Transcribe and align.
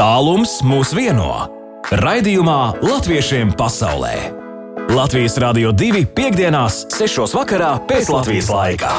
Tālums 0.00 0.62
mūs 0.64 0.94
vieno. 0.96 1.28
Raidījumā 1.92 2.80
Latviešiem 2.80 3.50
pasaulē. 3.52 4.14
Latvijas 4.96 5.36
Rādio 5.42 5.74
2 5.76 6.06
piekdienās, 6.16 6.86
6. 6.96 7.34
vakarā 7.36 7.74
pēc 7.84 8.08
Latvijas 8.08 8.48
laika. 8.48 8.94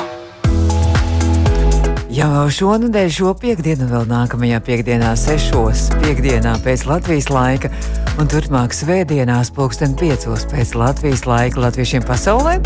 Jau 2.13 2.45
šonadēļ, 2.53 3.09
šo 3.17 3.33
piekdienu, 3.33 3.89
vēl 3.89 4.05
nākamajā 4.13 4.61
piekdienā, 4.67 5.15
6. 5.17 5.97
piekdienā 6.03 6.54
pēc 6.61 6.86
Latvijas 6.86 7.31
laika, 7.33 7.73
un 8.21 8.29
turpmāk 8.29 8.77
svētdienās, 8.77 9.49
pulksten 9.57 9.97
5. 9.97 10.29
pēc 10.54 10.77
Latvijas 10.77 11.25
laika 11.25 11.65
Latviešiem 11.65 12.05
pasaulē. 12.05 12.59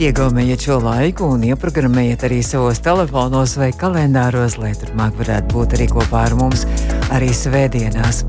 Iegaumējiet 0.00 0.64
šo 0.64 0.80
laiku 0.80 1.28
un 1.36 1.44
ieprogrammējiet 1.52 2.24
arī 2.24 2.40
savos 2.40 2.80
telefonos 2.80 3.58
vai 3.60 3.74
kalendāros, 3.76 4.56
lai 4.64 4.72
turpmāk 4.80 5.20
varētu 5.20 5.52
būt 5.52 5.76
arī 5.76 5.92
kopā 5.92 6.30
ar 6.30 6.40
mums 6.40 6.64
arī 7.14 7.32
svētdienās. 7.34 8.24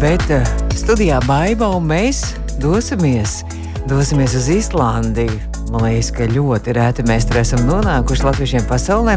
Bet 0.00 0.26
uh, 0.32 0.44
studijā 0.76 1.20
Baiba 1.28 1.70
un 1.76 1.88
mēs 1.92 2.24
dosimies, 2.60 3.40
dosimies 3.88 4.36
uz 4.36 4.50
Islandiju 4.60 5.50
Man 5.70 5.84
liekas, 5.86 6.08
ka 6.10 6.26
ļoti 6.26 6.72
reti 6.74 7.04
mēs 7.06 7.28
tur 7.30 7.38
esam 7.44 7.60
nonākuši 7.68 8.24
latviešiem 8.26 8.64
pasaulē, 8.66 9.14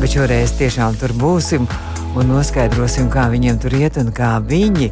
bet 0.00 0.10
šoreiz 0.10 0.50
tiešām 0.58 0.96
tur 0.98 1.14
būsim 1.14 1.68
un 2.18 2.26
noskaidrosim, 2.26 3.06
kā 3.12 3.28
viņiem 3.30 3.60
tur 3.62 3.76
iet 3.78 4.00
un 4.00 4.10
kā 4.14 4.32
viņi 4.42 4.88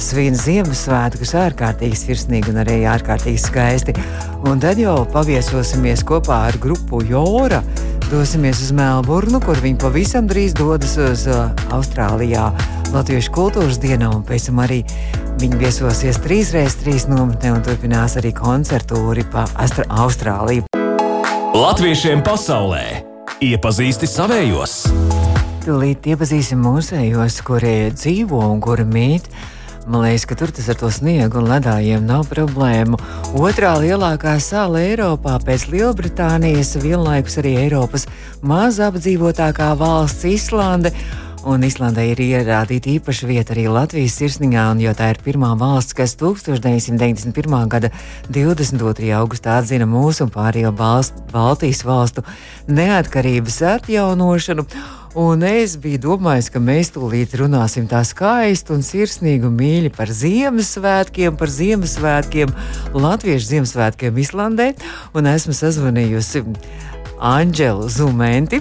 svin 0.00 0.38
Ziemassvētkus 0.40 1.34
ārkārtīgi 1.36 2.00
sirsnīgi 2.00 2.54
un 2.54 2.62
arī 2.64 2.78
ārkārtīgi 2.88 3.42
skaisti. 3.44 3.96
Un 4.48 4.62
tad 4.64 4.80
jau 4.80 5.02
paviesosimies 5.12 6.04
kopā 6.08 6.46
ar 6.48 6.56
grupu 6.60 7.02
Jora. 7.04 7.60
Dosimies 8.08 8.62
uz 8.64 8.72
Melburnu, 8.72 9.42
kur 9.44 9.60
viņi 9.60 9.82
pavisam 9.84 10.28
drīz 10.30 10.56
dodas 10.56 10.96
uz 11.00 11.28
uh, 11.28 11.52
Austrālijā 11.76 12.48
Latviešu 12.94 13.32
kultūras 13.34 13.80
dienā, 13.82 14.08
un 14.14 14.22
pēc 14.26 14.48
tam 14.48 14.62
arī 14.62 14.84
Viņi 15.44 15.58
viesosies 15.58 16.20
trīs 16.22 16.52
reizes 16.54 16.76
trīs 16.78 17.04
nometnē 17.10 17.50
un 17.56 17.62
turpinās 17.66 18.14
arī 18.20 18.30
koncertūri 18.36 19.24
pa 19.32 19.42
Astra 19.58 19.82
Austrāliju. 19.90 20.68
Latviešiem 21.54 22.22
pasaulē 22.24 22.84
iepazīsti 23.42 24.06
savējos! 24.08 24.76
Tūlīt 25.64 26.06
iepazīsim 26.12 26.62
mūsējos, 26.62 27.40
kurie 27.44 27.90
dzīvo 27.96 28.38
un 28.46 28.62
kuri 28.62 28.86
mīt. 28.86 29.26
Man 29.84 30.04
liekas, 30.06 30.24
ka 30.30 30.38
tur 30.38 30.54
tas 30.54 30.70
ar 30.70 30.78
to 30.80 30.88
sniegu 30.94 31.42
un 31.42 31.50
ledājiem 31.50 32.06
nav 32.06 32.28
problēmu. 32.30 33.00
Otrā 33.34 33.74
lielākā 33.82 34.36
sala 34.40 34.84
Eiropā 34.86 35.34
pēc 35.44 35.66
Lielbritānijas, 35.74 36.76
vienlaikus 36.80 37.40
arī 37.42 37.56
Eiropas 37.66 38.06
maz 38.40 38.78
apdzīvotākā 38.86 39.74
valsts 39.82 40.24
Islande 40.30 40.94
Un 41.44 41.60
Islandē 41.60 42.06
ir 42.08 42.20
ierādīta 42.24 42.88
īpaša 42.94 43.26
vieta 43.28 43.52
arī 43.52 43.66
Latvijas 43.68 44.14
sirsniņā, 44.16 44.62
un 44.72 44.78
jo 44.80 44.94
tā 44.96 45.10
ir 45.12 45.18
pirmā 45.20 45.50
valsts, 45.60 45.92
kas 45.92 46.14
1991. 46.16 47.56
gada 47.68 47.90
22. 48.32 49.10
augustā 49.12 49.58
atzina 49.60 49.84
mūsu 49.84 50.24
un 50.24 50.32
pārējo 50.32 50.72
valst, 50.78 51.20
Baltijas 51.34 51.82
valstu 51.84 52.24
neatkarības 52.72 53.60
atjaunošanu. 53.74 54.64
Un 55.20 55.44
es 55.46 55.76
biju 55.78 56.00
domājis, 56.08 56.48
ka 56.50 56.64
mēs 56.64 56.94
tūlīt 56.96 57.36
runāsim 57.38 57.84
tā 57.92 58.00
skaisti 58.08 58.72
un 58.74 58.80
sirsnīgi 58.82 59.44
un 59.46 59.54
mīļi 59.60 59.92
par 59.94 60.10
Ziemassvētkiem, 60.10 61.36
par 61.38 61.52
Ziemassvētkiem, 61.54 62.56
Latviešu 62.96 63.52
Ziemassvētkiem 63.52 64.24
Islandē. 64.24 64.72
Un 65.14 65.28
esmu 65.30 65.54
sazvanījusi 65.54 66.42
Anģelu 67.20 67.88
Zumenti. 67.88 68.58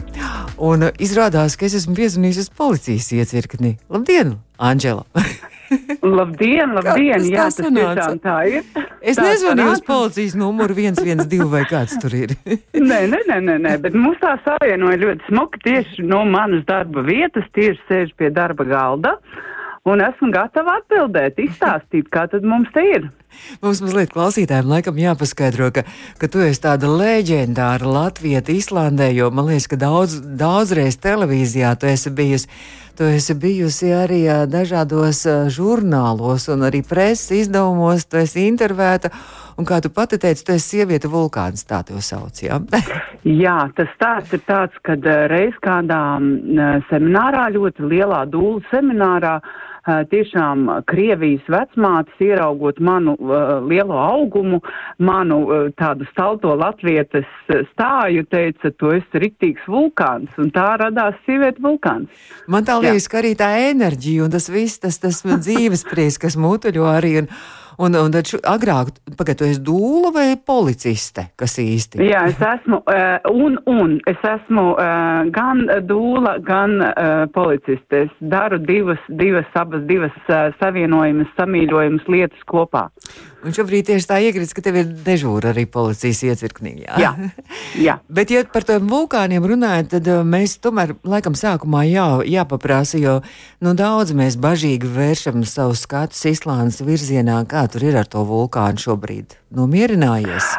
Un 0.62 0.86
izrādās, 1.02 1.56
ka 1.58 1.66
es 1.66 1.76
esmu 1.80 1.96
piezvanījis 1.98 2.44
uz 2.44 2.50
policijas 2.54 3.10
iecirkni. 3.16 3.78
Labdien, 3.92 4.36
Anģela! 4.62 5.06
labdien, 6.18 6.76
labdien! 6.78 7.26
Jā, 7.32 7.48
tas 7.50 7.58
tiešām 7.58 8.20
tā 8.24 8.36
ir. 8.52 8.68
Es 9.02 9.18
tā 9.18 9.26
nezvanīju 9.26 9.74
uz 9.74 9.82
policijas 9.88 10.36
numuru 10.38 10.78
112 10.78 11.50
vai 11.52 11.64
kāds 11.70 11.98
tur 12.04 12.14
ir. 12.18 12.36
nē, 12.92 13.00
nē, 13.10 13.24
nē, 13.32 13.40
nē, 13.50 13.58
nē, 13.66 13.74
bet 13.84 13.98
mums 13.98 14.22
tā 14.22 14.36
savienoja 14.46 15.02
ļoti 15.02 15.32
smuki 15.32 15.64
tieši 15.66 16.06
no 16.08 16.22
manas 16.30 16.64
darba 16.70 17.04
vietas, 17.08 17.50
tieši 17.58 17.82
sēž 17.90 18.14
pie 18.20 18.30
darba 18.34 18.68
galda. 18.70 19.18
Un 19.84 20.00
esmu 20.00 20.30
gatava 20.32 20.78
atbildēt, 20.80 21.42
izstāstīt, 21.44 22.06
kā 22.08 22.22
tad 22.32 22.46
mums 22.48 22.70
te 22.72 22.80
ir. 22.88 23.10
Mums 23.60 23.82
mazliet 23.84 24.14
klausītājiem 24.14 24.70
laikam 24.72 25.00
jāpaskaidro, 25.02 25.74
ka, 25.76 25.82
ka 26.22 26.30
tu 26.32 26.40
esi 26.40 26.62
tāda 26.64 26.88
leģendāra 26.88 27.90
Latvieta 27.92 28.54
Islandē, 28.56 29.10
jo 29.12 29.28
man 29.36 29.50
liekas, 29.50 29.68
ka 29.68 29.80
daudz, 29.82 30.22
daudzreiz 30.40 30.96
televīzijā 31.04 31.74
tu 31.82 31.90
esi 31.92 32.14
bijusi. 32.16 32.48
Tu 32.96 33.10
esi 33.10 33.34
bijusi 33.36 33.90
arī 33.98 34.22
dažādos 34.48 35.24
žurnālos 35.52 36.46
un 36.54 36.64
arī 36.70 36.84
preses 36.86 37.34
izdevumos, 37.42 38.06
tu 38.08 38.22
esi 38.22 38.46
intervēta. 38.48 39.12
Un 39.60 39.68
kā 39.68 39.82
tu 39.84 39.92
pati 39.92 40.22
teici, 40.22 40.46
tu 40.46 40.56
esi 40.56 40.78
sieviete 40.78 41.12
vulkāns, 41.12 41.66
tā 41.68 41.82
te 41.84 41.98
sauc. 42.00 42.40
Jā? 42.40 42.62
jā, 43.44 43.58
tas 43.76 43.92
stāsts 43.98 44.38
ir 44.38 44.46
tāds, 44.48 44.80
ka 44.86 44.96
reiz 45.34 45.60
kādā 45.66 46.00
seminārā, 46.88 47.50
ļoti 47.58 47.92
lielā 47.92 48.24
dūlu 48.30 48.64
seminārā, 48.72 49.36
uh, 49.42 49.70
tiešām 49.86 50.70
Krievijas 50.88 51.48
vecmātes 51.52 52.22
ieraugot 52.24 52.80
manu 52.80 53.16
uh, 53.20 53.58
lielo 53.68 53.98
augumu, 54.00 54.62
manu 55.04 55.40
uh, 55.44 55.66
tādu 55.80 56.08
salto 56.14 56.54
latvietes 56.60 57.28
stāju, 57.74 58.24
teica, 58.32 58.72
tu 58.78 58.94
esi 58.96 59.24
riktīgs 59.26 59.66
vulkāns, 59.68 60.32
un 60.40 60.54
tā 60.56 60.70
radās 60.80 61.18
sieviete 61.28 61.64
vulkāns. 61.64 62.08
Man 62.48 62.68
tā 62.68 62.80
liekas, 62.80 63.10
ka 63.12 63.20
arī 63.24 63.34
tā 63.40 63.52
enerģija 63.72 64.24
un 64.28 64.34
tas 64.34 64.48
viss, 64.52 64.80
tas, 64.84 65.02
tas 65.04 65.24
dzīves 65.46 65.86
prieks, 65.90 66.22
kas 66.22 66.40
mutuļo 66.40 66.88
arī. 66.94 67.18
Un, 67.24 67.30
Un, 67.82 67.96
un 67.98 68.14
tad 68.14 68.30
šu, 68.30 68.40
agrāk, 68.46 68.94
pagaidā, 69.18 69.40
tu 69.40 69.48
esi 69.50 69.62
dūla 69.66 70.12
vai 70.14 70.28
policiste, 70.38 71.28
kas 71.40 71.58
īsti? 71.62 72.02
Jā, 72.06 72.26
es 72.30 72.42
esmu, 72.44 72.82
uh, 72.86 73.18
un, 73.34 73.58
un 73.70 73.98
es 74.10 74.20
esmu 74.28 74.66
uh, 74.76 75.24
gan 75.34 75.66
dūla, 75.90 76.38
gan 76.46 76.78
uh, 76.84 77.26
policiste. 77.34 78.06
Es 78.06 78.16
daru 78.34 78.60
divas, 78.62 79.02
divas 79.10 79.50
abas 79.58 79.86
divas 79.90 80.16
uh, 80.28 80.50
savienojumas, 80.62 81.32
samīļojumas 81.38 82.10
lietas 82.12 82.50
kopā. 82.50 82.88
Un 83.44 83.52
šobrīd 83.52 83.90
tieši 83.90 84.08
tā 84.08 84.18
iegrits, 84.24 84.54
ka 84.56 84.64
tev 84.64 84.78
ir 84.80 84.92
dežūra 85.04 85.52
arī 85.52 85.66
policijas 85.68 86.22
iecirknī. 86.30 86.78
Jā, 86.86 87.00
jā. 87.02 87.12
jā. 87.76 87.96
Bet, 88.16 88.32
ja 88.32 88.46
par 88.48 88.64
tiem 88.68 88.88
vulkāniem 88.88 89.44
runājam, 89.44 89.90
tad 89.92 90.08
mēs 90.28 90.56
tomēr 90.64 90.96
laikam 91.04 91.36
sākumā 91.36 91.84
jā, 91.90 92.08
jāpaprasa, 92.38 93.02
jo 93.02 93.18
nu, 93.64 93.74
daudz 93.76 94.16
mēs 94.16 94.38
bažīgi 94.40 94.88
vēršam 94.88 95.44
savu 95.50 95.76
skatu 95.76 96.16
Islandes 96.32 96.80
virzienā. 96.86 97.42
Kā 97.50 97.63
tur 97.72 97.88
ir 97.90 97.98
ar 98.00 98.10
to 98.10 98.26
vulkānu 98.28 98.82
šobrīd? 98.82 99.40
Nomierinājies! 99.56 100.54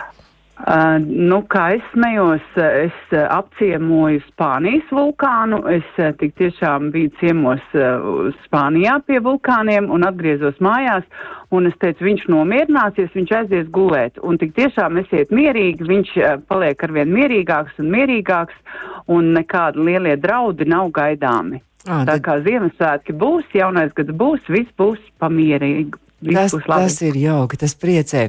Uh, 0.54 1.02
nu, 1.02 1.40
kā 1.50 1.64
es 1.74 1.86
smējos, 1.90 2.44
es 2.62 2.98
uh, 3.10 3.24
apciemoju 3.34 4.20
Spānijas 4.28 4.92
vulkānu. 4.94 5.58
Es 5.68 5.88
uh, 5.98 6.12
tik 6.20 6.36
tiešām 6.38 6.92
biju 6.94 7.10
ciemos 7.18 7.64
uh, 7.74 8.30
Spānijā 8.44 9.00
pie 9.02 9.18
vulkāniem 9.24 9.90
un 9.92 10.06
atgriezos 10.06 10.60
mājās. 10.62 11.02
Un 11.50 11.66
es 11.68 11.74
teicu, 11.82 12.06
viņš 12.06 12.28
nomierināsies, 12.30 13.10
viņš 13.18 13.34
aizies 13.40 13.68
gulēt. 13.74 14.22
Un 14.22 14.38
tik 14.38 14.54
tiešām 14.54 15.02
esiet 15.02 15.34
mierīgi, 15.34 15.88
viņš 15.90 16.14
uh, 16.22 16.38
paliek 16.46 16.86
arvien 16.86 17.10
mierīgāks 17.12 17.82
un 17.82 17.90
mierīgāks, 17.96 18.78
un 19.10 19.34
nekādi 19.34 19.84
lielie 19.90 20.14
draudi 20.22 20.70
nav 20.70 20.94
gaidāmi. 20.94 21.64
À, 21.84 22.04
tad... 22.06 22.14
Tā 22.14 22.20
kā 22.24 22.38
Ziemassvētki 22.46 23.18
būs, 23.18 23.50
jaunais 23.58 23.92
gads 23.98 24.14
būs, 24.22 24.46
viss 24.54 24.70
būs 24.78 25.02
pamierīgi. 25.18 25.98
Tas, 26.32 26.54
tas 26.64 26.96
ir 27.04 27.18
jauki, 27.20 27.58
tas 27.60 27.74
priecē. 27.76 28.28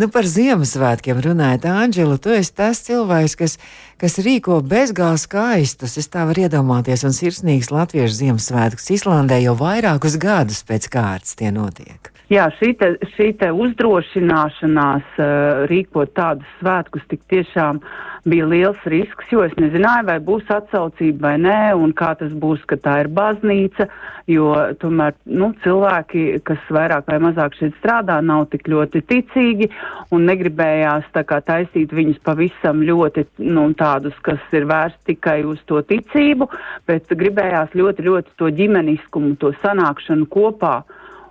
Nu, 0.00 0.08
par 0.12 0.26
Ziemassvētkiem 0.26 1.20
runājot, 1.22 1.68
Anģela, 1.70 2.18
tu 2.18 2.34
esi 2.34 2.54
tas 2.56 2.82
cilvēks, 2.86 3.36
kas, 3.38 3.56
kas 4.02 4.18
rīko 4.24 4.58
bezgalīgi 4.66 5.22
skaistus, 5.26 5.98
es 6.00 6.10
tā 6.10 6.26
varu 6.26 6.46
iedomāties, 6.46 7.06
un 7.06 7.14
sirsnīgs 7.14 7.70
latviešu 7.74 8.20
Ziemassvētkus 8.22 8.90
Islandē 8.98 9.40
jau 9.44 9.54
vairākus 9.60 10.18
gadus 10.22 10.64
pēc 10.66 10.90
kārtas 10.90 11.38
tie 11.38 11.54
notiek. 11.54 12.15
Jā, 12.26 12.48
šī, 12.58 12.72
te, 12.74 12.88
šī 13.14 13.28
te 13.38 13.52
uzdrošināšanās 13.54 15.18
uh, 15.22 15.60
rīkot 15.70 16.10
tādus 16.18 16.48
svētkus 16.58 17.04
tik 17.06 17.20
tiešām 17.30 17.78
bija 18.26 18.48
liels 18.50 18.88
risks, 18.90 19.28
jo 19.30 19.44
es 19.46 19.54
nezināju, 19.60 20.08
vai 20.08 20.16
būs 20.26 20.50
atsaucība 20.50 21.28
vai 21.28 21.36
nē, 21.44 21.60
un 21.78 21.92
kā 21.94 22.16
tas 22.18 22.32
būs, 22.34 22.64
ka 22.66 22.80
tā 22.82 22.96
ir 23.04 23.10
baznīca, 23.14 23.86
jo 24.26 24.48
tomēr 24.82 25.14
nu, 25.30 25.52
cilvēki, 25.62 26.24
kas 26.50 26.66
vairāk 26.74 27.06
vai 27.12 27.20
mazāk 27.28 27.54
šeit 27.60 27.78
strādā, 27.78 28.18
nav 28.18 28.48
tik 28.50 28.66
ļoti 28.74 29.04
ticīgi, 29.06 29.70
un 30.10 30.26
negribējās 30.26 31.06
tā 31.14 31.22
kā 31.30 31.38
taisīt 31.46 31.94
viņus 31.94 32.18
pavisam 32.26 32.82
ļoti 32.90 33.28
nu, 33.46 33.70
tādus, 33.78 34.18
kas 34.26 34.42
ir 34.50 34.66
vērsti 34.66 35.14
tikai 35.14 35.44
uz 35.46 35.62
to 35.70 35.78
ticību, 35.86 36.50
bet 36.90 37.06
gribējās 37.22 37.78
ļoti, 37.78 38.10
ļoti 38.10 38.38
to 38.42 38.50
ģimeniskumu, 38.58 39.36
to 39.38 39.54
sanākšanu 39.62 40.26
kopā. 40.26 40.80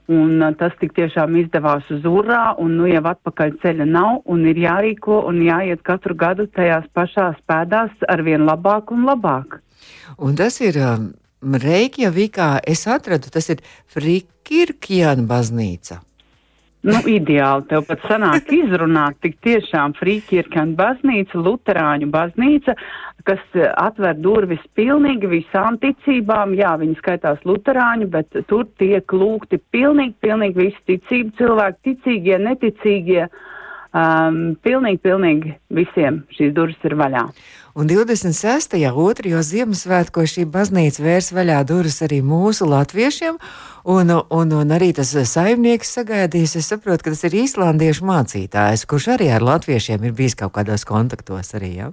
Un 0.05 0.37
tas 0.59 0.73
tik 0.77 0.93
tiešām 0.93 1.33
izdevās 1.39 1.87
uz 1.89 2.03
urā, 2.05 2.53
un 2.61 2.75
nu 2.77 2.85
jau 2.85 3.01
atpakaļ 3.09 3.55
ceļa 3.63 3.87
nav, 3.89 4.19
un 4.29 4.43
ir 4.45 4.59
jārīko 4.61 5.23
un 5.25 5.39
jāiet 5.41 5.81
katru 5.87 6.13
gadu 6.13 6.45
tajās 6.45 6.85
pašās 6.93 7.39
pēdās 7.49 8.05
ar 8.07 8.21
vien 8.21 8.45
labāk 8.45 8.93
un 8.93 9.07
labāk. 9.09 9.61
Un 10.21 10.37
tas 10.37 10.61
ir 10.61 10.77
Reikjavikā 11.41 12.59
es 12.65 12.85
atradu, 12.89 13.33
tas 13.33 13.49
ir 13.49 13.65
Frikirkjana 13.93 15.25
baznīca. 15.29 15.99
Nu, 16.85 16.99
ideāli 17.09 17.65
tev 17.65 17.87
pat 17.87 18.03
sanāk 18.05 18.51
izrunāt, 18.53 19.15
tik 19.25 19.39
tiešām 19.45 19.95
Frīķirkana 19.97 20.77
baznīca, 20.77 21.39
Luterāņu 21.41 22.11
baznīca, 22.13 22.75
kas 23.25 23.41
eh, 23.57 23.71
atver 23.81 24.19
durvis 24.21 24.61
pilnīgi 24.77 25.31
visām 25.31 25.79
ticībām. 25.81 26.53
Jā, 26.59 26.75
viņi 26.81 26.99
skaitās 26.99 27.41
Luterāņu, 27.49 28.09
bet 28.13 28.37
tur 28.51 28.67
tiek 28.77 29.17
lūgti 29.17 29.57
pilnīgi, 29.73 30.13
pilnīgi 30.21 30.61
visi 30.67 30.83
ticību 30.91 31.33
cilvēki, 31.39 31.81
ticīgie, 31.89 32.37
neticīgie. 32.45 33.25
Um, 33.95 34.57
pilnīgi, 34.59 34.99
pilnīgi 35.05 35.53
visiem 35.71 36.25
šīs 36.35 36.51
durvis 36.55 36.81
ir 36.83 36.97
vaļā. 36.99 37.21
Un 37.79 37.87
26. 37.87 38.75
otrajos 38.91 39.51
Ziemassvētkos 39.53 40.33
šī 40.33 40.43
baznīca 40.51 41.03
vērs 41.03 41.31
vaļā 41.35 41.61
durvis 41.67 42.01
arī 42.03 42.19
mūsu 42.23 42.67
latviešiem, 42.67 43.39
un, 43.91 44.11
un, 44.11 44.51
un 44.59 44.75
arī 44.75 44.93
tas 44.95 45.13
saimnieks 45.31 45.95
sagaidīs. 45.95 46.57
Es 46.59 46.67
saprotu, 46.73 47.05
ka 47.05 47.15
tas 47.15 47.23
ir 47.27 47.39
īslandiešu 47.45 48.07
mācītājs, 48.07 48.83
kurš 48.87 49.09
arī 49.15 49.31
ar 49.31 49.47
latviešiem 49.47 50.03
ir 50.07 50.15
bijis 50.15 50.35
kaut 50.39 50.57
kādos 50.59 50.83
kontaktos 50.87 51.55
arī. 51.55 51.71
Ja? 51.79 51.89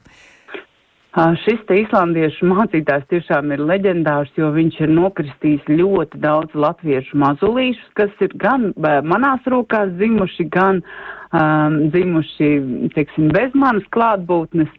Šis 1.43 1.59
te 1.69 1.77
islandiešu 1.77 2.47
mācītājs 2.49 3.11
tiešām 3.11 3.51
ir 3.53 3.61
leģendārs, 3.63 4.31
jo 4.39 4.49
viņš 4.55 4.79
ir 4.87 4.95
nokristījis 4.97 5.67
ļoti 5.71 6.23
daudz 6.23 6.55
latviešu 6.57 7.19
mazulīšus, 7.21 7.91
kas 7.99 8.23
ir 8.25 8.33
gan 8.41 8.71
manās 8.81 9.51
rokās 9.51 9.93
dzimuši, 9.99 10.47
gan 10.55 10.81
um, 11.32 11.79
dzimuši, 11.93 12.50
teiksim, 12.96 13.32
bez 13.34 13.56
manas 13.58 13.88
klātbūtnes. 13.94 14.70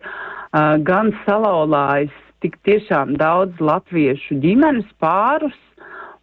Uh, 0.53 0.77
gan 0.85 1.11
salauzājis 1.25 2.13
tik 2.43 2.57
tiešām 2.67 3.15
daudz 3.17 3.61
latviešu 3.63 4.41
ģimenes 4.43 4.89
pārus. 5.01 5.55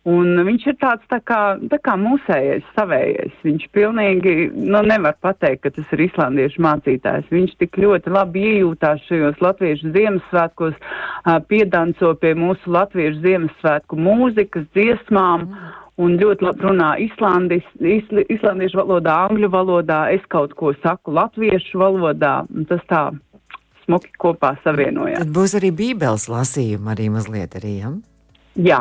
Un 0.09 0.39
viņš 0.47 0.63
ir 0.71 0.77
tāds 0.81 1.05
tā 1.13 1.19
kā, 1.29 1.59
tā 1.69 1.77
kā 1.85 1.93
mūsējais, 2.01 2.65
savējais. 2.73 3.35
Viņš 3.45 3.67
pilnīgi, 3.77 4.33
nu, 4.57 4.81
nevar 4.87 5.19
pateikt, 5.21 5.61
ka 5.67 5.73
tas 5.77 5.93
ir 5.93 6.07
islandiešu 6.07 6.63
mācītājs. 6.65 7.29
Viņš 7.29 7.59
tik 7.61 7.77
ļoti 7.85 8.15
labi 8.15 8.47
iejūtās 8.55 9.05
šajos 9.11 9.43
latviešu 9.45 9.93
Ziemassvētkos, 9.93 10.79
uh, 10.81 11.37
piedanco 11.53 12.15
pie 12.23 12.33
mūsu 12.33 12.73
latviešu 12.73 13.21
Ziemassvētku 13.27 14.01
mūzikas, 14.01 14.65
dziesmām. 14.73 15.51
Un 16.01 16.15
ļoti 16.21 16.47
labi 16.47 16.65
runā 16.65 16.91
islandis, 17.05 17.67
isl, 17.81 18.23
islandiešu 18.33 18.79
valodā, 18.81 19.17
angļu 19.29 19.51
valodā, 19.53 20.05
es 20.15 20.23
kaut 20.33 20.55
ko 20.57 20.73
saku 20.81 21.13
latviešu 21.17 21.81
valodā. 21.83 22.39
Tas 22.71 22.87
tā 22.89 23.03
smuki 23.85 24.15
kopā 24.23 24.55
savienojās. 24.65 25.21
Tad 25.25 25.35
būs 25.35 25.57
arī 25.59 25.73
bībeles 25.77 26.29
lasījuma 26.31 26.95
arī 26.95 27.11
mazliet 27.13 27.59
arī, 27.59 27.75
ja? 27.83 27.93
Jā, 28.61 28.81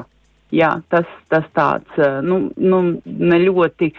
jā, 0.56 0.72
tas, 0.94 1.10
tas 1.34 1.46
tāds, 1.58 2.02
nu, 2.26 2.50
nu 2.58 2.82
ne 3.06 3.44
ļoti 3.44 3.92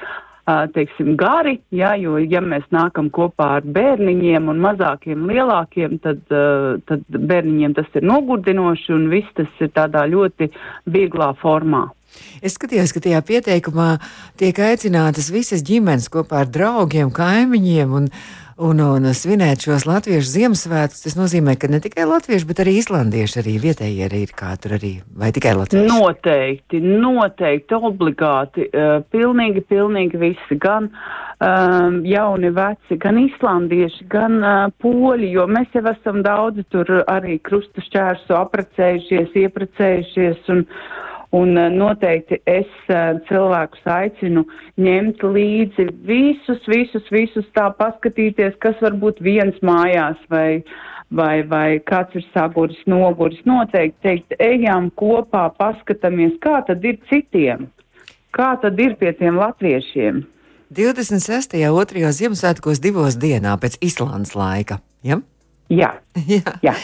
teiksim, 0.74 1.14
gari, 1.20 1.58
jā, 1.74 1.92
jo, 2.00 2.16
ja 2.18 2.40
mēs 2.42 2.64
nākam 2.74 3.10
kopā 3.14 3.52
ar 3.58 3.66
bērniņiem 3.76 4.48
un 4.50 4.62
mazākiem, 4.64 5.28
lielākiem, 5.30 5.98
tad, 6.02 6.24
tad 6.88 7.04
bērniņiem 7.30 7.76
tas 7.78 7.86
ir 7.94 8.06
nogurdinoši 8.08 8.94
un 8.96 9.08
viss 9.12 9.38
tas 9.38 9.62
ir 9.62 9.70
tādā 9.76 10.06
ļoti 10.10 10.50
vieglā 10.90 11.32
formā. 11.42 11.86
Es 12.42 12.56
skatījos, 12.56 12.94
ka 12.96 13.02
tajā 13.04 13.22
pieteikumā 13.26 13.90
tiek 14.40 14.58
aicinātas 14.64 15.30
visas 15.34 15.64
ģimenes 15.66 16.10
kopā 16.12 16.44
ar 16.44 16.52
draugiem, 16.52 17.10
kaimiņiem 17.14 17.92
un, 17.98 18.08
un, 18.60 18.80
un 18.84 19.08
svinēt 19.16 19.64
šos 19.66 19.86
latviešu 19.88 20.32
Ziemassvētkus. 20.34 21.04
Tas 21.04 21.16
nozīmē, 21.18 21.56
ka 21.60 21.70
ne 21.72 21.80
tikai 21.82 22.06
latvieši, 22.08 22.48
bet 22.48 22.62
arī 22.64 22.76
islandieši 22.80 23.40
arī 23.42 23.56
vietējie 23.62 24.06
arī 24.08 24.22
ir 24.26 24.34
kā 24.36 24.52
tur 24.60 24.76
arī, 24.78 24.92
vai 25.16 25.32
tikai 25.36 25.54
latvieši? 25.58 25.88
Noteikti, 25.88 26.82
noteikti, 26.84 27.80
obligāti, 27.90 28.68
uh, 28.70 29.00
pilnīgi, 29.12 29.64
pilnīgi 29.70 30.20
visi, 30.20 30.58
gan 30.60 30.90
um, 30.92 32.00
jauni, 32.08 32.52
veci, 32.56 33.00
gan 33.00 33.20
islandieši, 33.24 34.08
gan 34.12 34.40
uh, 34.40 34.64
poļi, 34.82 35.32
jo 35.36 35.46
mēs 35.50 35.76
jau 35.76 35.84
esam 35.92 36.24
daudzi 36.26 36.66
tur 36.72 37.02
arī 37.08 37.38
krustu 37.44 37.84
šķērsu 37.88 38.36
aprecējušies, 38.40 39.36
ieprecējušies 39.44 40.52
un 40.56 40.66
Un 41.36 41.54
eh, 41.58 41.68
noteikti 41.70 42.40
es 42.50 42.70
eh, 42.90 43.18
cilvēkus 43.28 43.84
aicinu 43.86 44.42
ņemt 44.82 45.22
līdzi 45.22 45.86
visus, 46.08 46.62
visus, 46.66 47.06
visus 47.14 47.46
tā 47.54 47.68
paskatīties, 47.78 48.56
kas 48.62 48.80
varbūt 48.82 49.22
viens 49.22 49.60
mājās 49.62 50.18
vai, 50.32 50.62
vai, 51.14 51.44
vai 51.46 51.78
kāds 51.86 52.18
ir 52.18 52.26
saguris, 52.34 52.80
noguris. 52.90 53.38
Noteikti 53.46 54.08
teikt, 54.08 54.34
ejam 54.42 54.90
kopā, 54.98 55.46
paskatāmies, 55.60 56.34
kā 56.42 56.64
tad 56.66 56.82
ir 56.82 56.98
citiem, 57.12 57.68
kā 58.34 58.56
tad 58.62 58.82
ir 58.82 58.98
pie 58.98 59.14
tiem 59.20 59.38
latviešiem. 59.38 60.24
26. 60.74 61.54
un 61.70 61.86
2. 61.94 62.10
Ziemassvētkos 62.14 62.82
divos 62.82 63.18
dienā 63.18 63.54
pēc 63.58 63.78
Islandes 63.82 64.34
laika. 64.38 64.82
Ja? 65.06 65.22
Jā. 65.70 65.94
Jā. 66.34 66.58
Jā. 66.66 66.74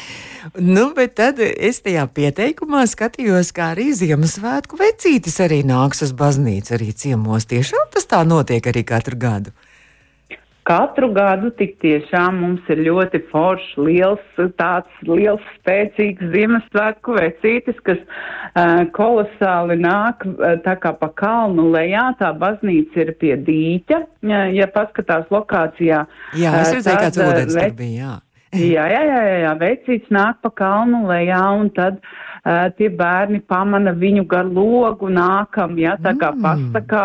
Nu, 0.54 0.90
bet 0.96 1.16
tad 1.19 1.40
es 1.43 1.81
tajā 1.84 2.06
pieteikumā 2.16 2.84
skatījos, 2.88 3.52
kā 3.56 3.72
arī 3.75 3.90
Ziemassvētku 3.96 4.78
vecītis 4.81 5.40
arī 5.44 5.62
nāks 5.66 6.04
uz 6.06 6.12
baznīcu, 6.16 6.76
arī 6.76 6.93
ciemos. 6.93 7.48
Tiešām 7.50 7.90
tas 7.94 8.06
tā 8.10 8.22
notiek 8.28 8.66
arī 8.70 8.84
katru 8.87 9.19
gadu. 9.20 9.54
Katru 10.66 11.12
gadu 11.14 11.52
tik 11.54 11.76
tiešām 11.78 12.40
mums 12.43 12.70
ir 12.75 12.81
ļoti 12.88 13.20
foršs, 13.31 13.76
liels, 13.78 14.25
tāds 14.58 15.04
liels, 15.06 15.44
spēcīgs 15.60 16.32
Ziemassvētku 16.32 17.14
vecītis, 17.20 17.78
kas 17.87 18.00
uh, 18.02 18.82
kolosāli 18.96 19.78
nāk 19.78 20.26
uh, 20.26 20.56
tā 20.66 20.75
kā 20.82 20.90
pa 20.99 21.12
kalnu 21.22 21.69
lejā. 21.70 22.08
Tā 22.19 22.32
baznīca 22.34 23.04
ir 23.04 23.14
pie 23.20 23.37
dīķa, 23.46 24.02
ja, 24.26 24.44
ja 24.58 24.66
paskatās 24.75 25.31
lokācijā. 25.31 26.02
Jā, 26.34 26.60
es 26.64 26.75
redzēju, 26.81 27.02
kāds 27.04 27.22
ūdens 27.22 27.60
tur 27.60 27.76
bija, 27.78 28.00
jā. 28.00 28.14
Jā, 28.56 28.87
jā, 28.91 29.03
jā, 29.05 29.20
jā, 29.43 29.53
veicīts 29.61 30.12
nāk 30.14 30.41
pa 30.44 30.50
kalnu 30.56 31.03
lejā 31.08 31.41
un 31.58 31.69
tad 31.76 31.99
uh, 32.00 32.69
tie 32.79 32.88
bērni 32.88 33.41
pamana 33.50 33.93
viņu 33.97 34.25
gar 34.31 34.49
logu 34.49 35.11
nākam, 35.12 35.76
jā, 35.81 35.97
tā 36.05 36.14
kā 36.20 36.32
mm. 36.35 36.44
pasakā, 36.44 37.05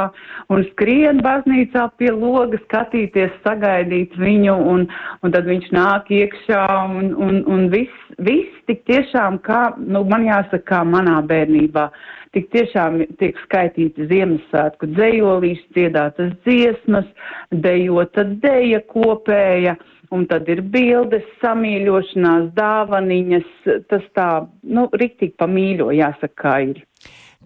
un 0.53 0.63
skrien 0.71 1.21
baznīcā 1.25 1.87
pie 1.99 2.11
loga 2.13 2.59
skatīties, 2.65 3.33
sagaidīt 3.45 4.15
viņu, 4.21 4.55
un, 4.73 4.87
un 5.21 5.35
tad 5.35 5.49
viņš 5.49 5.69
nāk 5.75 6.11
iekšā, 6.21 6.63
un, 7.01 7.13
un, 7.17 7.43
un 7.49 7.67
viss, 7.73 8.09
viss 8.21 8.65
tik 8.69 8.85
tiešām 8.89 9.41
kā, 9.45 9.71
nu, 9.81 10.05
man 10.07 10.27
jāsaka, 10.29 10.65
kā 10.71 10.81
manā 10.87 11.19
bērnībā. 11.27 11.89
Tik 12.31 12.45
tiešām 12.53 13.01
tiek 13.19 13.35
skaitīti 13.43 14.05
Ziemassvētku 14.07 14.87
dzējolīs, 14.93 15.65
dziedātas 15.75 16.31
dziesmas, 16.45 17.09
dejota 17.51 18.23
deja 18.45 18.79
kopēja 18.87 19.75
un 20.11 20.27
tad 20.29 20.49
ir 20.51 20.61
bildes, 20.73 21.25
samīļošanās, 21.41 22.51
dāvaniņas, 22.57 23.49
tas 23.91 24.05
tā, 24.17 24.29
nu, 24.67 24.87
riktīgi 25.01 25.35
pamīļo, 25.39 25.91
jāsaka, 25.95 26.35
kā 26.43 26.55
ir. 26.69 26.81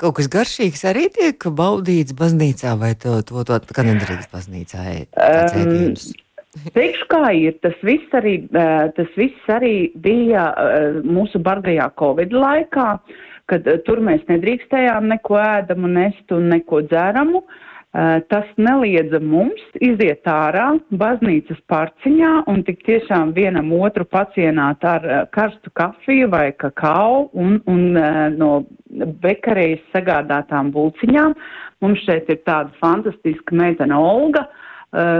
Kaut 0.01 0.17
kas 0.17 0.27
garšīgs 0.31 0.83
arī 0.89 1.05
tiek 1.13 1.45
baudīts 1.55 2.15
baznīcā, 2.17 2.73
vai 2.79 2.93
to, 2.99 3.21
to, 3.23 3.45
to 3.47 3.75
kā 3.75 3.85
nedrīkst 3.87 4.33
baznīcā? 4.33 4.87
Um, 5.15 5.93
Teikšu, 6.75 7.05
kā 7.11 7.29
ir, 7.35 7.55
tas 7.63 7.75
viss 7.83 8.13
arī, 8.15 8.37
tas 8.95 9.15
viss 9.19 9.49
arī 9.51 9.91
bija 9.99 10.49
mūsu 11.03 11.39
bargajā 11.43 11.89
Covid 11.99 12.35
laikā, 12.35 12.89
kad 13.51 13.67
tur 13.87 14.01
mēs 14.03 14.23
nedrīkstējām 14.31 15.07
neko 15.11 15.39
ēdamu, 15.39 15.91
nest 15.99 16.31
un 16.35 16.47
neko 16.51 16.81
dzeramu. 16.87 17.43
Uh, 17.43 17.74
tas 18.27 18.47
neliedza 18.59 19.21
mums 19.23 19.61
iziet 19.79 20.27
ārā 20.27 20.73
baznīcas 20.99 21.61
parciņā 21.71 22.31
un 22.51 22.63
tik 22.67 22.81
tiešām 22.87 23.31
vienam 23.37 23.71
otru 23.77 24.03
pacienāt 24.09 24.83
ar 24.83 25.05
karstu 25.35 25.71
kafiju 25.79 26.27
vai 26.33 26.49
kakao 26.59 27.29
un, 27.31 27.61
un 27.71 27.95
no 28.35 28.51
bekarējas 29.23 29.85
sagādātām 29.95 30.73
bulciņām. 30.75 31.37
Mums 31.83 32.03
šeit 32.03 32.27
ir 32.33 32.41
tāda 32.43 32.73
fantastiska 32.81 33.55
meitene 33.55 33.95
Olga 33.95 34.43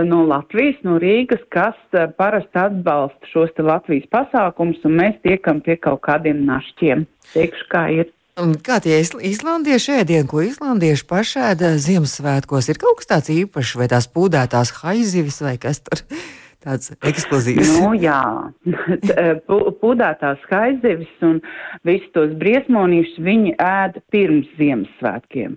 no 0.08 0.22
Latvijas, 0.28 0.76
no 0.84 0.98
Rīgas, 1.00 1.42
kas 1.52 1.76
parasti 2.16 2.60
atbalsta 2.60 3.32
šos 3.32 3.56
Latvijas 3.60 4.08
pasākums 4.12 4.84
un 4.84 5.00
mēs 5.00 5.16
tiekam 5.24 5.64
pie 5.64 5.78
kaut 5.80 6.02
kādiem 6.04 6.44
našķiem. 6.48 7.08
Teikšu, 7.32 7.68
kā 7.72 7.88
ir. 8.02 8.12
Kā 8.36 8.76
tie 8.84 8.98
islandiešu 9.00 9.94
ēdieni, 10.02 10.26
ko 10.28 10.42
islandieši 10.44 11.06
pašēda 11.08 11.70
Ziemassvētkos, 11.80 12.66
ir 12.68 12.76
kaut 12.82 12.98
kas 13.00 13.08
tāds 13.08 13.30
īpašs, 13.32 13.70
vai 13.80 13.86
tās 13.88 14.10
pūdētās 14.12 14.74
haizivis, 14.82 15.38
vai 15.40 15.54
kas 15.56 15.80
tur 15.86 16.02
tāds 16.64 16.92
eksplozīvs? 17.00 17.70
Nu, 17.80 17.94
jā, 17.96 18.20
pūdētās 19.80 20.44
haizivis 20.50 21.24
un 21.24 21.40
visus 21.88 22.12
tos 22.12 22.36
briesmonīšus 22.36 23.24
viņi 23.24 23.56
ēda 23.56 24.04
pirms 24.12 24.52
Ziemassvētkiem. 24.60 25.56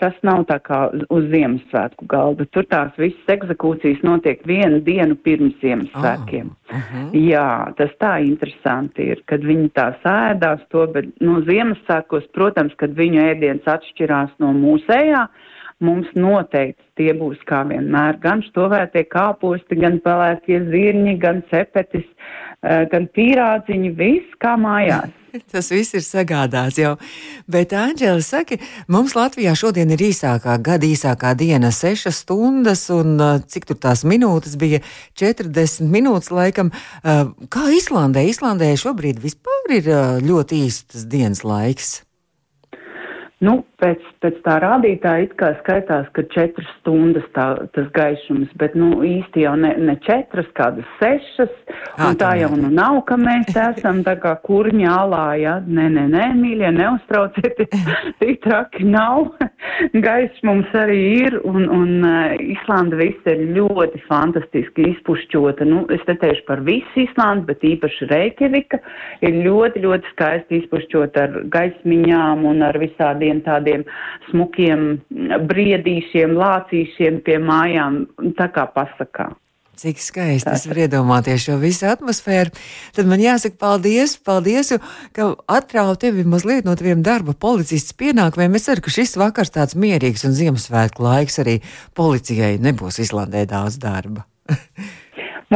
Tas 0.00 0.14
nav 0.26 0.44
tā 0.48 0.56
kā 0.64 0.78
uz 1.12 1.26
Ziemassvētku 1.32 2.06
galda. 2.10 2.46
Tur 2.54 2.66
tās 2.70 2.94
visas 3.00 3.32
egzekūcijas 3.36 4.04
notiek 4.06 4.44
vienu 4.48 4.80
dienu 4.84 5.16
pirms 5.26 5.56
Ziemassvētkiem. 5.62 6.48
Oh, 6.48 6.76
uh 6.76 6.92
-huh. 6.92 7.10
Jā, 7.12 7.72
tas 7.76 7.90
tā 8.00 8.14
interesanti 8.24 9.10
ir, 9.12 9.22
kad 9.26 9.40
viņi 9.40 9.70
tā 9.70 9.88
sēdās 10.04 10.60
to, 10.70 10.86
bet 10.86 11.04
no 11.20 11.38
nu, 11.38 11.44
Ziemassvētkos, 11.44 12.30
protams, 12.32 12.74
kad 12.76 12.90
viņu 12.90 13.20
ēdiens 13.20 13.64
atšķirās 13.64 14.30
no 14.38 14.52
mūsējā, 14.52 15.28
mums 15.84 16.08
noteikti 16.16 16.84
tie 16.96 17.12
būs 17.16 17.42
kā 17.48 17.62
vienmēr 17.68 18.16
gan 18.22 18.42
štovētie 18.46 19.04
kāposti, 19.12 19.76
gan 19.80 20.00
pelēkie 20.04 20.62
zirņi, 20.70 21.18
gan 21.20 21.42
cepetis, 21.50 22.06
gan 22.62 23.08
pīrādziņi, 23.16 23.92
viss 23.98 24.38
kā 24.42 24.56
mājās. 24.60 25.12
Tas 25.52 25.68
viss 25.68 25.92
ir 25.92 26.04
sagādāts 26.04 26.78
jau. 26.80 26.94
Bet, 27.50 27.74
Anģēla, 27.76 28.22
saka, 28.24 28.56
mums 28.88 29.12
Latvijā 29.18 29.52
šodien 29.58 29.92
ir 29.92 30.06
īsākā 30.08 30.56
gada 30.64 30.88
īsākā 30.88 31.34
diena- 31.36 31.68
6 31.76 32.08
stundas, 32.14 32.88
un 32.90 33.18
cik 33.44 33.68
tur 33.68 33.76
tās 33.76 34.04
minūtes 34.04 34.56
bija? 34.56 34.80
40 35.14 35.92
minūtes 35.92 36.32
laikam. 36.32 36.72
Kā 37.04 37.68
Islandē? 37.68 38.24
Islandē 38.24 38.72
šobrīd 38.80 39.20
vispār 39.20 39.76
ir 39.76 39.92
ļoti 40.24 40.64
īsts 40.64 41.04
dienas 41.04 41.44
laiks. 41.44 42.06
Nu, 43.40 43.66
pēc, 43.82 44.02
pēc 44.24 44.38
tā 44.44 44.56
rādītāja 44.62 45.26
it 45.26 45.34
kā 45.40 45.52
skaitās, 45.60 46.08
ka 46.16 46.24
četras 46.32 46.68
stundas 46.80 47.26
tā, 47.36 47.46
tas 47.76 47.88
gaišums, 47.96 48.52
bet 48.60 48.76
nu, 48.78 49.02
īsti 49.06 49.44
jau 49.44 49.54
ne, 49.60 49.72
ne 49.88 49.96
četras, 50.06 50.48
kādas 50.56 50.88
sešas, 51.00 51.52
un 51.98 52.08
à, 52.08 52.12
tā 52.18 52.32
jau 52.40 52.52
nu 52.56 52.70
nav, 52.72 53.02
ka 53.08 53.18
mēs 53.20 53.52
esam 53.52 54.02
tā 54.06 54.16
kā 54.22 54.36
kurņā 54.46 54.94
alā, 55.04 55.26
ja, 55.40 55.56
nē, 55.66 55.88
nē, 55.96 56.06
nē, 56.14 56.28
mīļie, 56.40 56.72
neuztraucieties, 56.78 57.86
tik 58.22 58.40
traki 58.46 58.86
nav, 58.88 59.32
gaišs 60.06 60.40
mums 60.46 60.72
arī 60.76 61.00
ir, 61.26 61.38
un, 61.48 61.68
un 61.72 62.06
uh, 62.06 62.36
Islanda 62.56 63.00
viss 63.00 63.28
ir 63.28 63.44
ļoti 63.56 64.02
fantastiski 64.08 64.90
izpušķota, 64.94 65.68
nu, 65.68 65.84
es 65.92 66.04
te 66.08 66.16
teikšu 66.22 66.46
par 66.48 66.64
visu 66.66 67.04
Islandu, 67.04 67.50
bet 67.50 67.64
īpaši 67.66 68.08
Reikjavika 68.12 68.80
ir 69.26 69.40
ļoti, 69.44 69.84
ļoti 69.84 70.14
skaisti 70.14 70.62
izpušķota 70.62 71.26
ar 71.26 71.38
gaismiņām 71.52 72.44
un 72.48 72.64
ar 72.66 72.78
visādiem 72.80 73.42
tādiem, 73.44 73.65
tādiem 73.66 73.86
smukiem 74.30 74.86
briedīšiem, 75.50 76.36
lācīšiem 76.38 77.20
pie 77.26 77.40
mājām, 77.42 78.06
tā 78.38 78.48
kā 78.54 78.66
pasakā. 78.70 79.34
Cik 79.76 79.98
skaisti 80.00 80.48
es 80.54 80.62
varu 80.64 80.86
iedomāties 80.86 81.42
šo 81.44 81.58
visu 81.60 81.84
atmosfēru. 81.84 82.48
Tad 82.96 83.08
man 83.10 83.20
jāsaka 83.20 83.58
paldies, 83.60 84.14
paldies, 84.16 84.72
ka 85.12 85.34
atrauj 85.52 85.98
tevi 86.00 86.24
mazliet 86.24 86.64
no 86.64 86.72
taviem 86.80 87.02
darba 87.04 87.34
policists 87.36 87.92
pienākumiem. 87.92 88.56
Es 88.56 88.70
ceru, 88.70 88.86
ka 88.86 88.94
šis 88.94 89.18
vakars 89.20 89.52
tāds 89.52 89.76
mierīgs 89.76 90.24
un 90.24 90.32
Ziemassvētku 90.38 91.04
laiks 91.04 91.42
arī 91.44 91.58
policijai 91.92 92.54
nebūs 92.56 93.02
Islandē 93.04 93.44
daudz 93.52 93.76
darba. 93.82 94.24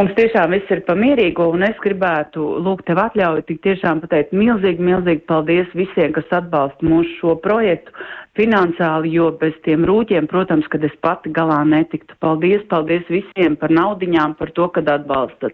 Mums 0.01 0.15
tiešām 0.17 0.55
viss 0.55 0.71
ir 0.73 0.81
pamierīgo, 0.87 1.51
un 1.53 1.61
es 1.67 1.77
gribētu 1.85 2.41
lūgt 2.65 2.87
tev 2.89 2.97
atļauju 3.03 3.43
tik 3.51 3.59
tiešām 3.67 3.99
pateikt 4.01 4.31
milzīgi, 4.33 4.81
milzīgi 4.81 5.27
paldies 5.29 5.69
visiem, 5.77 6.15
kas 6.17 6.31
atbalsta 6.39 6.87
mūsu 6.89 7.19
šo 7.19 7.35
projektu 7.45 7.93
finansiāli, 8.41 9.11
jo 9.13 9.27
bez 9.43 9.59
tiem 9.67 9.85
rūķiem, 9.85 10.25
protams, 10.31 10.71
kad 10.73 10.87
es 10.89 10.95
pati 11.05 11.29
galā 11.37 11.59
netiktu. 11.69 12.17
Paldies, 12.25 12.63
paldies 12.71 13.05
visiem 13.13 13.59
par 13.61 13.75
naudiņām, 13.77 14.39
par 14.41 14.55
to, 14.57 14.71
kad 14.73 14.89
atbalstat. 14.89 15.53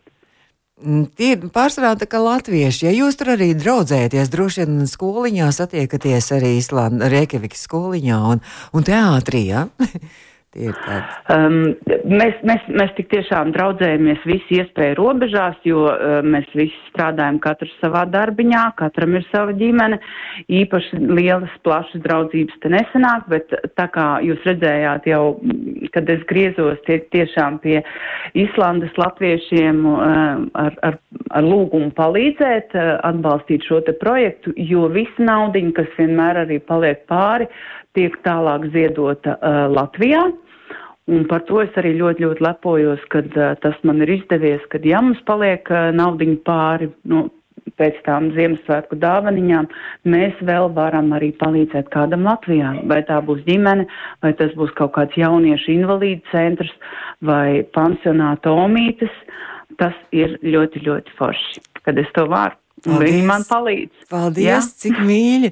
Mm, 0.79 1.09
tie 1.19 1.33
ir 1.35 1.51
pārsvarā 1.51 1.97
tā 1.99 2.07
kā 2.07 2.23
latvieši. 2.23 2.87
Ja 2.87 2.95
jūs 2.95 3.19
tur 3.19 3.33
arī 3.35 3.51
draudzēties, 3.59 4.31
droši 4.31 4.63
vien 4.63 4.87
skoliņā 4.87 5.51
satiekaties 5.59 6.31
arī 6.39 6.55
Rekevikas 7.17 7.67
skoliņā 7.67 8.23
un, 8.31 8.47
un 8.71 8.87
teātrī, 8.93 9.43
ja? 9.51 9.67
Um, 11.33 11.75
mēs, 12.09 12.37
mēs, 12.47 12.65
mēs 12.73 12.93
tik 12.97 13.11
tiešām 13.13 13.51
draudzējamies 13.53 14.23
visi 14.29 14.61
iespēju 14.61 14.97
robežās, 14.97 15.59
jo 15.69 15.83
uh, 15.91 16.19
mēs 16.25 16.49
visi 16.57 16.77
strādājam 16.89 17.39
katrs 17.45 17.75
savā 17.83 18.07
darbiņā, 18.09 18.63
katram 18.79 19.19
ir 19.19 19.27
sava 19.29 19.53
ģimene. 19.57 19.99
Īpaši 20.53 21.01
lielas, 21.03 21.53
plašas 21.67 22.01
draudzības 22.07 22.57
te 22.63 22.73
nesanāk, 22.73 23.27
bet 23.33 23.53
tā 23.77 23.89
kā 23.93 24.07
jūs 24.25 24.41
redzējāt 24.49 25.11
jau, 25.13 25.23
kad 25.93 26.09
es 26.13 26.25
griezos 26.31 26.81
tie, 26.89 27.03
tiešām 27.13 27.61
pie 27.65 27.83
Islandes 28.39 28.97
latviešiem 29.01 29.85
uh, 29.93 30.01
ar, 30.65 30.81
ar, 30.89 31.01
ar 31.37 31.47
lūgumu 31.47 31.93
palīdzēt, 31.99 32.73
uh, 32.79 32.97
atbalstīt 33.11 33.69
šo 33.69 33.83
te 33.85 33.97
projektu, 34.01 34.57
jo 34.57 34.89
visa 34.93 35.29
naudiņa, 35.29 35.77
kas 35.77 35.93
vienmēr 36.01 36.47
arī 36.47 36.63
paliek 36.65 37.05
pāri, 37.11 37.51
tiek 37.97 38.17
tālāk 38.25 38.71
ziedota 38.73 39.37
uh, 39.37 39.67
Latvijā. 39.73 40.27
Un 41.07 41.23
par 41.31 41.45
to 41.47 41.61
es 41.63 41.75
arī 41.79 41.93
ļoti, 42.01 42.25
ļoti 42.27 42.43
lepojos, 42.43 43.03
kad 43.13 43.31
uh, 43.39 43.55
tas 43.63 43.77
man 43.87 44.03
ir 44.03 44.11
izdevies, 44.17 44.65
kad 44.73 44.87
ja 44.87 44.99
mums 45.05 45.21
paliek 45.29 45.69
uh, 45.71 45.93
naudiņu 45.95 46.41
pāri, 46.47 46.91
nu, 47.07 47.29
pēc 47.79 47.99
tām 48.07 48.31
Ziemassvētku 48.37 48.99
dāvaniņām, 49.03 49.69
mēs 50.13 50.39
vēl 50.49 50.71
varam 50.77 51.13
arī 51.17 51.33
palīdzēt 51.41 51.91
kādam 51.95 52.27
Latvijā. 52.27 52.73
Vai 52.91 53.03
tā 53.09 53.19
būs 53.25 53.43
ģimene, 53.47 53.87
vai 54.25 54.33
tas 54.39 54.55
būs 54.59 54.75
kaut 54.79 54.95
kāds 54.97 55.19
jauniešu 55.19 55.75
invalīdu 55.75 56.27
centrs 56.33 56.73
vai 57.25 57.65
pansionāta 57.77 58.55
omītes. 58.55 59.13
Tas 59.81 59.97
ir 60.15 60.39
ļoti, 60.47 60.85
ļoti 60.87 61.19
forši, 61.19 61.61
kad 61.85 61.99
es 62.01 62.09
to 62.17 62.25
varu. 62.31 62.57
Un 62.87 63.01
viņi 63.03 63.23
man 63.27 63.45
palīdz. 63.49 64.07
Paldies, 64.13 64.47
ja? 64.47 64.61
cik 64.83 64.99
mīļi! 65.05 65.51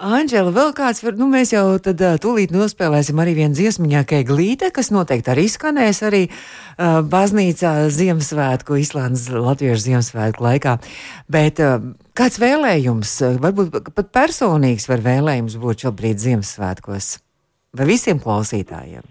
Anģela, 0.00 0.50
vēl 0.54 0.70
kāds, 0.76 1.02
var, 1.04 1.16
nu 1.18 1.26
mēs 1.30 1.52
jau 1.52 1.76
tad 1.82 2.00
tūlīt 2.22 2.52
nospēlēsim 2.54 3.18
arī 3.22 3.34
vienu 3.36 3.56
dziesmiņā, 3.56 4.02
Keiglīte, 4.08 4.70
kas 4.74 4.90
noteikti 4.94 5.32
arī 5.34 5.44
skanēs 5.52 6.02
arī 6.06 6.22
uh, 6.28 7.02
baznīcā 7.04 7.74
Ziemassvētku, 7.92 8.78
Islandas 8.80 9.28
Latviešu 9.30 9.84
Ziemassvētku 9.86 10.46
laikā. 10.46 10.76
Bet 11.32 11.60
uh, 11.62 11.76
kāds 12.18 12.40
vēlējums, 12.42 13.16
varbūt 13.42 13.92
pat 13.92 14.12
personīgs 14.14 14.88
var 14.90 15.04
vēlējums 15.04 15.58
būt 15.60 15.86
šobrīd 15.86 16.22
Ziemassvētkos? 16.24 17.16
Vai 17.76 17.88
visiem 17.88 18.20
klausītājiem? 18.22 19.04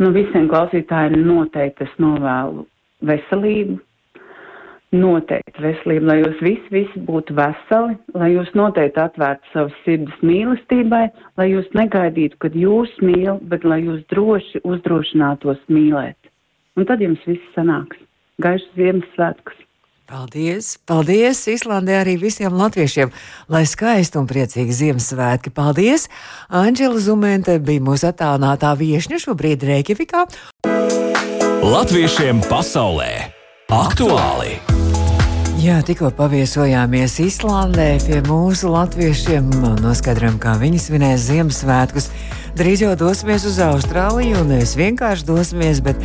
Nu, 0.00 0.10
visiem 0.12 0.48
klausītājiem 0.52 1.22
noteikti 1.24 1.86
es 1.86 1.92
novēlu 2.02 2.66
veselību, 3.08 3.78
Noteikti 4.94 5.62
veselība, 5.64 6.06
lai 6.06 6.16
jūs 6.20 6.42
visi, 6.44 6.68
visi 6.70 7.00
būtu 7.08 7.34
veseli, 7.34 7.96
lai 8.14 8.30
jūs 8.36 8.52
noteikti 8.54 9.02
atvērtu 9.02 9.50
savas 9.50 9.74
sirds 9.82 10.22
mīlestībai, 10.22 11.08
lai 11.40 11.46
jūs 11.50 11.66
negaidītu, 11.74 12.38
kad 12.44 12.54
jūs 12.54 12.92
mīl, 13.02 13.40
bet 13.50 13.66
lai 13.66 13.80
jūs 13.82 14.04
droši 14.12 14.62
uzdrošinātos 14.62 15.58
mīlēt. 15.66 16.30
Un 16.78 16.86
tad 16.86 17.02
jums 17.02 17.22
viss 17.26 17.54
sanāks. 17.56 17.98
Gaišs 18.42 18.68
Ziemassvētkus! 18.78 19.62
Paldies! 20.06 20.76
Paldies 20.86 21.40
Islandē 21.50 21.96
arī 22.04 22.14
visiem 22.20 22.54
latviešiem! 22.54 23.10
Lai 23.50 23.64
skaisti 23.66 24.20
un 24.20 24.28
priecīgi 24.30 24.76
Ziemassvētki! 24.84 25.50
Paldies! 25.50 26.06
Anģela 26.46 27.02
Zumente 27.02 27.58
bija 27.58 27.82
mūsu 27.82 28.12
attālinātā 28.12 28.76
viešņa 28.78 29.18
šobrīd 29.24 29.66
Reikjavikā. 29.66 30.28
Latviešiem 31.66 32.44
pasaulē! 32.46 33.35
Aktuāli! 33.66 34.60
Jā, 35.58 35.80
tikko 35.82 36.12
paviesojāmies 36.14 37.16
Islandē 37.18 37.96
pie 38.04 38.20
mūsu 38.28 38.70
latviešiem. 38.70 39.48
Noskaidrojam, 39.82 40.36
kā 40.38 40.52
viņi 40.60 40.78
svinēs 40.78 41.24
Ziemassvētkus. 41.26 42.06
Drīz 42.54 42.84
jau 42.84 42.92
dosimies 42.94 43.42
uz 43.48 43.58
Austrāliju, 43.66 44.44
un 44.44 44.52
nevis 44.54 44.76
vienkārši 44.78 45.26
dosimies, 45.26 45.82
bet 45.82 45.98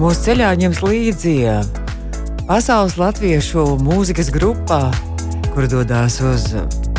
mūsu 0.00 0.24
ceļā 0.30 0.54
ņems 0.62 0.80
līdzi 0.80 1.36
pasaules 2.48 2.96
latviešu 2.96 3.66
mūzikas 3.84 4.32
grupā, 4.32 4.86
kur 5.52 5.68
dodas 5.68 6.16
uz 6.24 6.48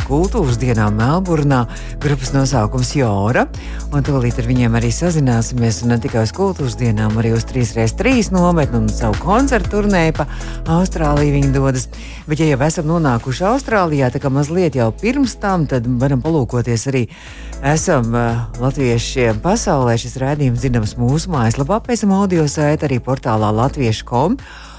kultūras 0.04 0.58
dienām 0.60 0.98
Melburnā. 0.98 1.64
Grupas 2.02 2.32
nosaukums 2.34 2.92
Jora. 2.96 3.46
Un 3.94 4.04
tūlīt 4.04 4.38
ar 4.40 4.48
viņiem 4.48 4.76
arī 4.78 4.90
sazināsimies. 4.94 5.82
Ne 5.88 5.98
tikai 6.02 6.24
uz 6.26 6.32
kultūras 6.36 6.76
dienām, 6.80 7.16
arī 7.20 7.32
uz 7.36 7.46
3x3 7.50 8.30
nometni 8.34 8.82
un 8.82 8.90
savu 8.92 9.16
koncertu 9.22 9.78
turnēju 9.78 10.16
pa 10.18 10.26
Austrāliju 10.76 11.38
viņi 11.38 11.54
dodas. 11.54 11.88
Bet, 12.28 12.40
ja 12.40 12.50
jau 12.52 12.60
esam 12.66 12.90
nonākuši 12.92 13.48
Austrālijā, 13.50 14.12
tā 14.12 14.20
kā 14.22 14.32
mazliet 14.32 14.76
jau 14.78 14.90
pirms 15.00 15.38
tam, 15.40 15.66
tad 15.70 15.88
varam 16.00 16.22
palūkoties 16.24 16.88
arī. 16.92 17.06
Esam 17.64 18.12
uh, 18.12 18.44
latviešiem 18.60 19.40
pasaulē. 19.44 19.96
Šis 20.00 20.18
rādījums 20.20 20.62
zināms 20.64 20.98
mūsu 21.00 21.32
mājaslapā, 21.32 21.80
pēc 21.86 22.04
tam 22.04 22.14
audio 22.18 22.46
saita 22.50 22.88
arī 22.90 23.00
portālā 23.02 23.50
latviešu.com 23.62 24.38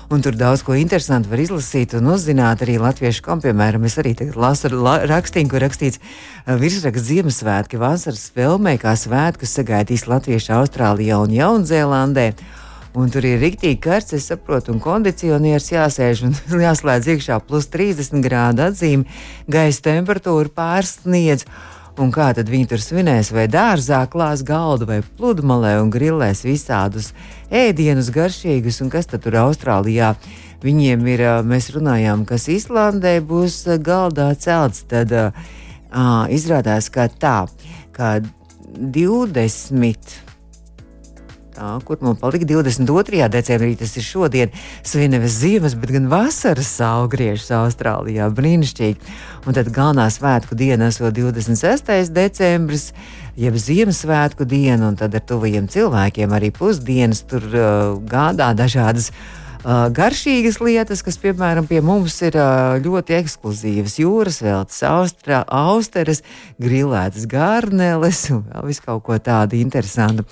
un 0.10 0.22
tur 0.22 0.36
daudz 0.38 0.62
ko 0.66 0.76
interesantu 0.78 1.32
var 1.32 1.42
izlasīt 1.42 1.96
un 1.98 2.12
uzzināt 2.14 2.62
arī 2.66 2.78
latviešu 2.82 3.24
kam. 3.26 3.42
Piemēram, 3.44 3.86
es 3.88 3.98
arī 4.02 4.14
lasu 4.36 4.72
la, 4.74 5.00
rakstīnu, 5.10 5.50
kur 5.52 5.64
rakstīts 5.66 6.02
virsraksts 6.46 7.10
Ziemassvētki 7.10 7.80
vasaras 7.82 8.28
filmē, 8.36 8.78
kā 8.82 8.94
svētkus 9.00 9.56
sagaidīs 9.58 10.08
latvieši 10.10 10.54
Austrālijā 10.60 11.20
un 11.24 11.34
Jaunzēlandē. 11.36 12.30
Un 12.96 13.10
tur 13.12 13.26
ir 13.28 13.42
rīktīgi 13.42 13.82
karsts, 13.84 14.16
es 14.16 14.30
saprotu, 14.32 14.72
un 14.72 14.80
kondicionieris 14.80 15.74
jāsēž 15.74 16.22
un 16.30 16.36
jāslēdz 16.66 17.10
iekšā 17.16 17.42
plus 17.44 17.68
30 17.74 18.24
grādu 18.24 18.70
atzīme, 18.70 19.08
gaisa 19.52 19.90
temperatūra 19.90 20.54
pārsniedz. 20.56 21.44
Un 22.00 22.12
kā 22.12 22.30
tad 22.36 22.50
viņi 22.52 22.70
tur 22.72 22.82
svinēs, 22.84 23.32
vai 23.32 23.46
dārzā 23.48 24.02
klās 24.12 24.42
galdu, 24.48 24.88
vai 24.88 25.00
pludmalē 25.16 25.78
un 25.80 25.92
grillēs 25.92 26.44
visādus 26.44 27.14
ēdienus 27.52 28.12
garšīgus, 28.16 28.82
un 28.86 28.92
kas 28.94 29.10
tad 29.12 29.26
tur 29.26 29.38
Austrālijā 29.44 30.14
viņiem 30.66 31.08
ir, 31.14 31.26
mēs 31.46 31.70
runājām, 31.76 32.26
kas 32.30 32.48
Islandē 32.50 33.20
būs 33.26 33.64
galdā 33.86 34.32
celts, 34.40 34.86
tad 34.90 35.14
uh, 35.14 35.46
izrādās, 36.34 36.90
ka 36.94 37.10
tā, 37.10 37.40
ka 37.96 38.18
20 38.76 40.26
Tā, 41.56 41.70
kur 41.88 42.02
man 42.04 42.18
palika 42.20 42.44
22. 42.44 43.30
decembrī, 43.32 43.78
tas 43.80 43.94
ir 43.96 44.04
šodien, 44.04 44.56
svinēs 44.84 45.38
ziemas, 45.40 45.78
bet 45.80 45.94
gan 45.96 46.10
vasaras 46.12 46.68
saule 46.82 47.08
griežas 47.14 47.48
Austrālijā. 47.56 48.28
Brīnišķīgi. 48.36 49.14
Un 49.48 49.56
tad 49.56 49.70
galvenā 49.72 50.10
svētku 50.12 50.58
diena 50.60 50.90
esot 50.92 51.16
26. 51.16 52.12
decembris, 52.12 52.90
jeb 53.40 53.56
Ziemassvētku 53.60 54.48
diena, 54.48 54.90
un 54.90 55.00
tad 55.00 55.16
ar 55.18 55.24
tuvajiem 55.28 55.68
cilvēkiem 55.72 56.36
arī 56.36 56.52
pusdienas 56.56 57.26
tur 57.28 57.44
uh, 57.52 57.98
gādā 58.08 58.54
dažādas 58.56 59.10
uh, 59.12 59.88
garšīgas 59.96 60.62
lietas, 60.64 61.04
kas, 61.06 61.20
piemēram, 61.22 61.68
pie 61.68 61.82
mums 61.84 62.16
ir 62.26 62.38
uh, 62.40 62.78
ļoti 62.84 63.18
ekskluzīvas. 63.20 63.98
Jūras 64.00 64.40
veltes, 64.46 64.80
austra, 64.88 65.44
austeres, 65.52 66.24
grilētas 66.62 67.28
garneles 67.30 68.24
un 68.32 68.46
vēl 68.48 68.72
visu 68.72 68.86
kaut 68.88 69.04
ko 69.08 69.20
tādu 69.20 69.60
interesantu. 69.60 70.28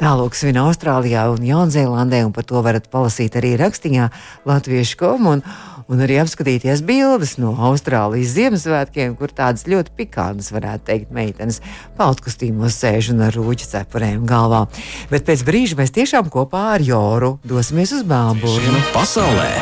Tālāk 0.00 0.38
svin 0.38 0.58
Austrālijā 0.62 1.28
un 1.30 1.46
Jaunzēlandē, 1.46 2.24
un 2.26 2.34
par 2.34 2.48
to 2.48 2.62
varat 2.66 2.90
palasīt 2.90 3.38
arī 3.38 3.54
rakstiņā 3.60 4.10
Latviešu 4.48 5.02
komu. 5.04 5.38
Un, 5.38 5.46
un 5.88 6.04
arī 6.04 6.18
apskatīties 6.22 6.84
bildes 6.86 7.36
no 7.40 7.54
Austrālijas 7.68 8.34
Ziemassvētkiem, 8.36 9.16
kur 9.18 9.32
tādas 9.34 9.66
ļoti 9.70 9.94
pikānas, 9.98 10.52
varētu 10.54 10.86
teikt, 10.90 11.10
meitenes 11.14 11.62
paltkostīmos 11.98 12.76
sēž 12.78 13.12
un 13.14 13.24
ar 13.26 13.36
rūķu 13.36 13.72
cepurēm 13.72 14.28
galvā. 14.28 14.66
Bet 15.12 15.26
pēc 15.28 15.44
brīža 15.48 15.80
mēs 15.80 15.94
tiešām 15.96 16.30
kopā 16.32 16.68
ar 16.76 16.84
Joru 16.84 17.36
dosimies 17.48 17.96
uz 17.96 18.06
Bābulu. 18.08 18.78
Pasaulē 18.94 19.52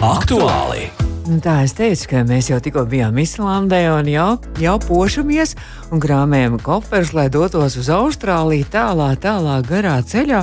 aktuāli! 0.00 0.88
Nu, 1.28 1.36
tā 1.44 1.60
es 1.62 1.74
teicu, 1.76 2.08
ka 2.10 2.22
mēs 2.26 2.48
jau 2.48 2.56
tikko 2.64 2.86
bijām 2.90 3.18
Islandē 3.20 3.82
un 3.92 4.08
jau, 4.10 4.30
jau 4.58 4.76
pošamies 4.82 5.52
un 5.92 6.00
krāmējam 6.02 6.56
koferus, 6.64 7.12
lai 7.14 7.28
dotos 7.30 7.76
uz 7.78 7.90
Austrāliju 7.92 8.66
tālā, 8.72 9.12
tālā 9.20 9.60
garā 9.68 9.98
ceļā. 10.02 10.40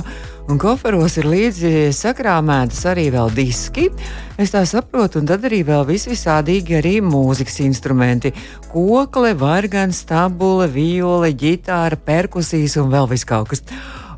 Un 0.48 0.56
koferos 0.56 1.18
ir 1.20 1.26
līdzi 1.28 1.70
sakrāmētas 1.92 2.78
arī 2.88 3.10
vēl 3.12 3.28
diski. 3.36 3.90
Es 4.40 4.54
tā 4.54 4.62
saprotu, 4.64 5.20
un 5.20 5.28
tad 5.28 5.44
arī 5.44 5.58
vēl 5.68 5.84
vis 5.90 6.06
visādīgi 6.08 6.78
arī 6.78 6.92
mūzikas 7.04 7.58
instrumenti. 7.66 8.32
Kokle, 8.72 9.34
vargans, 9.36 10.00
tabula, 10.08 10.64
viole, 10.72 11.34
ģitāra, 11.36 12.00
perkusijas 12.00 12.78
un 12.80 12.88
vēl 12.96 13.10
vis 13.12 13.26
kaut 13.28 13.52
kas. 13.52 13.60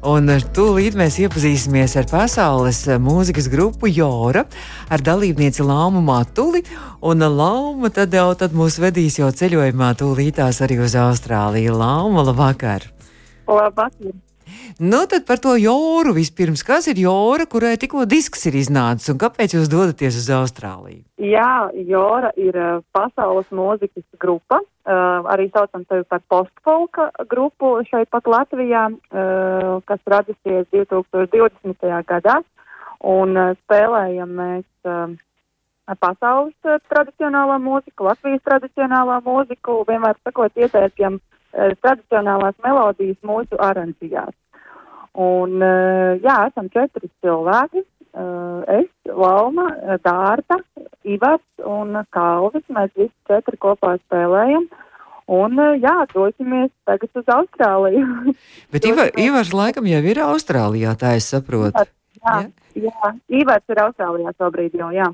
Un 0.07 0.31
tūlīt 0.55 0.95
mēs 0.95 1.19
iepazīsimies 1.19 1.99
ar 1.99 2.07
pasaules 2.09 2.85
mūzikas 3.03 3.51
grupu 3.51 3.91
Jora, 3.91 4.47
ar 4.87 5.03
dalībnieci 5.03 5.67
Lāmu 5.67 5.99
Matuli. 5.99 6.63
Un 7.03 7.27
Lāma 7.27 7.91
tad 7.91 8.15
jau 8.15 8.31
tad 8.39 8.55
mūs 8.55 8.79
vedīs 8.79 9.19
jau 9.19 9.35
ceļojumā 9.35 9.93
tūlītās 9.99 10.63
arī 10.63 10.79
uz 10.87 10.95
Austrāliju. 10.95 11.75
Lāma, 11.75 12.23
labvakar! 12.31 12.87
Labvakar! 13.51 14.30
Nu, 14.81 15.05
tad 15.11 15.27
par 15.29 15.41
to 15.43 15.55
jūru 15.61 16.15
vispirms. 16.17 16.65
Kas 16.65 16.89
ir 16.89 17.01
jūra, 17.03 17.45
kurai 17.51 17.77
tikko 17.81 18.07
disks 18.09 18.47
ir 18.49 18.57
iznācis 18.61 19.13
un 19.13 19.21
kāpēc 19.21 19.57
jūs 19.57 19.69
dodaties 19.73 20.17
uz 20.23 20.29
Austrāliju? 20.33 21.03
Jā, 21.21 21.69
Jora 21.85 22.31
ir 22.41 22.57
uh, 22.57 22.81
pasaules 22.97 23.49
mūzikas 23.53 24.07
grupa. 24.23 24.63
Uh, 24.89 25.27
arī 25.29 25.51
saucam 25.53 25.85
sevi 25.85 26.07
par 26.09 26.23
postfolka 26.33 27.11
grupu 27.29 27.75
šeit 27.91 28.09
pat 28.11 28.25
Latvijā, 28.25 28.87
uh, 28.89 29.75
kas 29.85 30.01
radusies 30.09 30.65
2020. 30.73 31.91
gadā. 32.09 32.41
Un 33.05 33.37
uh, 33.37 33.53
spēlējam 33.65 34.33
mēs 34.41 34.89
uh, 34.89 35.13
pasaules 36.01 36.57
uh, 36.65 36.81
tradicionālā 36.89 37.61
mūziku, 37.61 38.09
Latvijas 38.09 38.41
tradicionālā 38.49 39.21
mūziku, 39.29 39.83
vienmēr 39.89 40.17
sakot, 40.25 40.57
ieteikjam 40.57 41.21
uh, 41.21 41.73
tradicionālās 41.85 42.57
melodijas 42.65 43.21
mūsu 43.21 43.61
aranžijās. 43.61 44.33
Un, 45.19 45.63
eh, 45.63 46.21
jā, 46.23 46.37
esam 46.51 46.69
četri 46.71 47.11
cilvēki. 47.25 47.83
Eh, 48.11 48.81
es, 48.81 48.91
Lauma, 49.07 49.69
Dārta, 50.03 50.61
Ivars 51.07 51.67
un 51.67 51.99
Kalvis. 52.11 52.67
Mēs 52.71 52.95
visi 52.97 53.15
četri 53.31 53.59
kopā 53.59 53.97
spēlējam. 54.05 54.69
Un, 55.31 55.59
eh, 55.59 55.79
jā, 55.83 55.97
dosimies 56.15 56.71
tagad 56.87 57.11
uz 57.15 57.25
Austrāliju. 57.27 58.35
Bet 58.73 58.87
Ivar, 58.87 59.11
Ivars 59.19 59.53
laikam 59.55 59.87
jau 59.87 60.03
ir 60.03 60.23
Austrālijā, 60.27 60.95
tā 60.99 61.17
es 61.19 61.31
saprotu. 61.31 61.87
Jā, 62.21 62.47
jā, 62.75 62.91
jā. 62.91 63.13
Ivars 63.43 63.67
ir 63.71 63.83
Austrālijā 63.83 64.35
šobrīd 64.39 64.79
jau, 64.79 64.91
jā. 64.95 65.11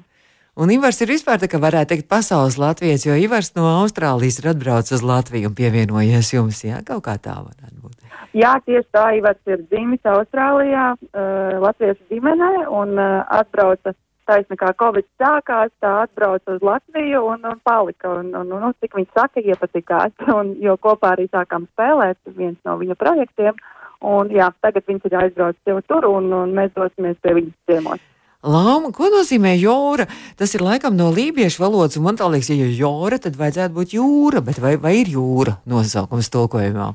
Un 0.57 0.73
Ivars 0.73 1.03
ir 1.05 1.11
vispār 1.13 1.37
tā, 1.37 1.51
ka 1.53 1.61
varētu 1.61 1.93
teikt 1.93 2.09
pasaules 2.09 2.57
latviečs, 2.57 3.05
jo 3.05 3.17
Ivars 3.21 3.53
no 3.59 3.69
Austrālijas 3.83 4.41
ir 4.41 4.55
atbraucis 4.55 4.97
uz 4.97 5.05
Latviju 5.05 5.51
un 5.51 5.57
pievienojies 5.59 6.33
jums, 6.33 6.63
jā, 6.65 6.81
kaut 6.81 7.05
kā 7.05 7.19
tā 7.21 7.37
varētu 7.37 7.77
būt. 7.83 8.06
Jā, 8.37 8.57
tieši 8.67 8.89
tā, 8.93 9.05
Ivars 9.17 9.41
ir 9.49 9.63
dzimis 9.71 10.03
Austrālijā, 10.13 10.91
uh, 10.97 11.55
latviešu 11.63 12.03
ģimenē 12.11 12.67
un 12.69 12.99
uh, 12.99 13.23
atbrauca 13.33 13.95
taisni 14.27 14.59
kā 14.61 14.73
Covid 14.77 15.07
sākās, 15.21 15.73
tā 15.81 15.93
atbrauca 16.03 16.57
uz 16.57 16.65
Latviju 16.67 17.23
un, 17.31 17.47
un 17.49 17.63
palika. 17.65 18.11
Un, 18.21 18.35
un, 18.35 18.53
un, 18.53 18.67
un 18.69 18.77
cik 18.83 18.99
viņš 18.99 19.09
saka, 19.17 19.41
iepatikās, 19.41 20.13
un, 20.39 20.53
jo 20.63 20.77
kopā 20.83 21.15
arī 21.15 21.31
sākām 21.33 21.69
spēlēt 21.73 22.21
viens 22.37 22.59
no 22.69 22.77
viņa 22.83 22.99
projektiem. 23.01 23.57
Un, 24.05 24.29
jā, 24.35 24.51
tagad 24.61 24.85
viņš 24.91 25.09
ir 25.09 25.17
aizbraucis 25.23 25.73
jau 25.73 25.81
tur, 25.89 26.05
un, 26.11 26.29
un 26.37 26.53
mēs 26.57 26.75
dosimies 26.77 27.17
pie 27.25 27.39
viņas 27.39 27.57
ciemos. 27.71 28.03
Lāma, 28.47 28.93
ko 28.95 29.09
nozīmē 29.11 29.57
jūra? 29.57 30.05
Tas 30.39 30.53
ir 30.55 30.63
laikam 30.63 30.95
no 30.95 31.09
lībiešu 31.15 31.65
valodas, 31.65 31.97
un 31.97 32.05
man 32.05 32.21
liekas, 32.21 32.53
ja 32.53 32.69
jūra, 32.69 33.17
tad 33.23 33.39
vajadzētu 33.41 33.75
būt 33.75 33.97
jūra, 33.97 34.45
bet 34.45 34.61
vai, 34.63 34.77
vai 34.77 34.99
ir 35.01 35.15
jūra 35.17 35.57
nosaukums 35.67 36.29
tulkojumā? 36.31 36.93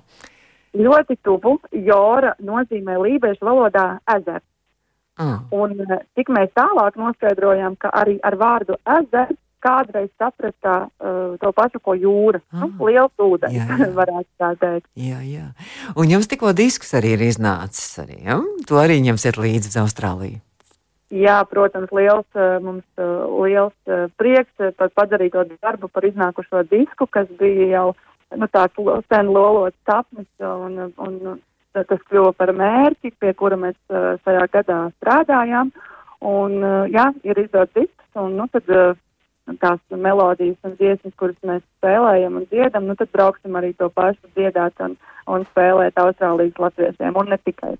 Ļoti 0.77 1.17
tuvu. 1.23 1.57
Jora 1.71 2.35
nozīmē 2.39 2.97
lībiešu 3.01 3.45
valodā 3.45 3.99
ezers. 4.15 4.45
Ah. 5.19 5.41
Un 5.53 5.75
tik 6.15 6.31
mēs 6.33 6.51
tālāk 6.57 6.97
noskaidrojām, 6.97 7.77
ka 7.79 7.91
arī 7.93 8.17
ar 8.23 8.37
vārdu 8.39 8.77
ezers 8.99 9.37
kādreiz 9.61 10.09
saprast 10.17 10.57
kā 10.65 10.87
uh, 10.87 11.35
to 11.37 11.51
pašu, 11.53 11.81
ko 11.85 11.93
jūra. 11.93 12.41
Ah. 12.49 12.63
Nu, 12.63 12.71
liels 12.87 13.13
ūdens, 13.21 13.53
jā, 13.53 13.67
jā. 13.83 13.89
varētu 13.97 14.29
tā 14.41 14.53
teikt. 14.61 14.87
Jā, 14.97 15.19
jā. 15.21 15.49
Un 15.93 16.09
jums 16.15 16.31
tikko 16.31 16.55
disks 16.57 16.95
arī 16.97 17.15
ir 17.17 17.27
iznācis. 17.27 17.91
Arī, 18.01 18.23
ja? 18.25 18.39
To 18.69 18.79
arī 18.81 19.01
ņemsiet 19.05 19.37
līdzi 19.37 19.69
uz 19.73 19.77
Austrāliju. 19.83 20.41
Jā, 21.11 21.41
protams, 21.43 21.89
liels, 21.91 22.37
mums 22.63 23.01
liels 23.43 23.95
prieks 24.15 24.71
par 24.79 24.93
padarīto 24.95 25.43
darbu, 25.51 25.89
par 25.91 26.07
iznākušo 26.07 26.61
disku, 26.71 27.03
kas 27.11 27.27
bija 27.35 27.65
jau 27.67 27.87
uh, 27.91 28.05
nu, 28.37 28.47
tāds 28.51 29.05
sen 29.11 29.31
lolots 29.33 29.77
sapnis, 29.87 30.27
un, 30.39 30.77
un, 30.97 31.15
un 31.27 31.39
tas 31.87 32.03
kļuva 32.09 32.33
par 32.37 32.51
mērķi, 32.55 33.13
pie 33.19 33.33
kura 33.37 33.57
mēs 33.59 33.77
uh, 33.91 34.13
šajā 34.25 34.47
gadā 34.53 34.81
strādājām. 34.99 35.71
Un, 36.21 36.57
uh, 36.61 36.83
jā, 36.91 37.07
ir 37.25 37.39
izdots 37.41 37.73
disks, 37.77 38.05
un 38.19 38.35
nu, 38.37 38.47
tad 38.53 38.67
uh, 38.69 38.93
tās 39.61 39.79
melodijas 39.89 40.57
un 40.65 40.75
dziesmas, 40.77 41.13
kuras 41.19 41.37
mēs 41.47 41.63
spēlējam 41.79 42.37
un 42.39 42.47
dziedam, 42.51 42.87
nu 42.87 42.95
tad 42.97 43.09
brauksim 43.13 43.55
arī 43.57 43.71
to 43.77 43.89
pašu 43.93 44.29
dziedāt 44.35 44.77
un, 44.85 44.95
un 45.31 45.45
spēlēt 45.49 45.97
Austrālijas 46.01 46.59
latviešiem 46.61 47.17
un 47.17 47.31
ne 47.33 47.37
tikai. 47.41 47.73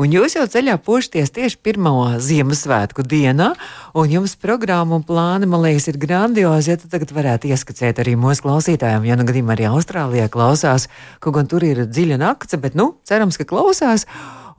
Un 0.00 0.14
jūs 0.14 0.36
jau 0.38 0.44
ceļā 0.50 0.76
pošaties 0.84 1.32
tieši 1.36 1.60
pirmā 1.64 1.94
Ziemassvētku 2.24 3.06
dienā, 3.08 3.52
un 3.96 4.12
jums 4.12 4.36
programma 4.40 4.98
un 4.98 5.06
plāni, 5.06 5.48
man 5.50 5.64
liekas, 5.64 5.88
ir 5.92 6.00
grandiozi, 6.00 6.72
ja 6.72 6.80
tu 6.80 6.90
tagad 6.92 7.12
varētu 7.14 7.50
ieskicēt 7.52 8.00
arī 8.02 8.16
mūsu 8.20 8.46
klausītājiem, 8.46 9.08
ja 9.08 9.18
nu 9.20 9.28
gadījumā 9.28 9.56
arī 9.56 9.68
Austrālijā 9.72 10.30
klausās, 10.32 10.88
kaut 11.20 11.38
gan 11.38 11.50
tur 11.50 11.66
ir 11.66 11.84
dziļa 11.88 12.20
nakce, 12.24 12.60
bet, 12.60 12.78
nu, 12.78 12.94
cerams, 13.08 13.40
ka 13.40 13.48
klausās, 13.48 14.08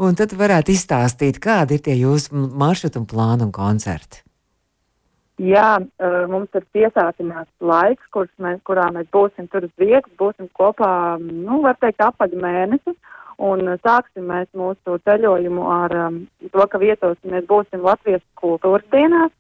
un 0.02 0.18
tad 0.18 0.36
varētu 0.38 0.76
izstāstīt, 0.76 1.42
kādi 1.44 1.80
ir 1.80 1.86
tie 1.86 1.98
jūsu 2.00 2.34
maršruti 2.34 3.02
un 3.02 3.10
plāni 3.10 3.48
un 3.48 3.56
koncerti. 3.56 4.25
Jā, 5.36 5.82
mums 6.32 6.54
ir 6.56 6.64
piesātināts 6.72 7.52
laiks, 7.60 8.08
mēs, 8.40 8.62
kurā 8.64 8.86
mēs 8.96 9.08
būsim 9.12 9.50
tur 9.52 9.66
uz 9.68 9.74
vietas, 9.76 10.12
būsim 10.18 10.48
kopā, 10.56 11.20
nu, 11.20 11.60
var 11.66 11.76
teikt, 11.82 12.00
apaļ 12.00 12.38
mēnesi. 12.40 12.96
Un 13.44 13.68
sāksim 13.84 14.30
mēs 14.32 14.48
mūsu 14.56 14.96
ceļojumu 15.04 15.66
ar 15.68 15.92
um, 16.06 16.22
to, 16.54 16.68
ka 16.72 16.80
vietosimies 16.80 17.44
būsim 17.50 17.84
Latvijas 17.84 18.24
kultūras 18.40 18.86
dienās, 18.94 19.34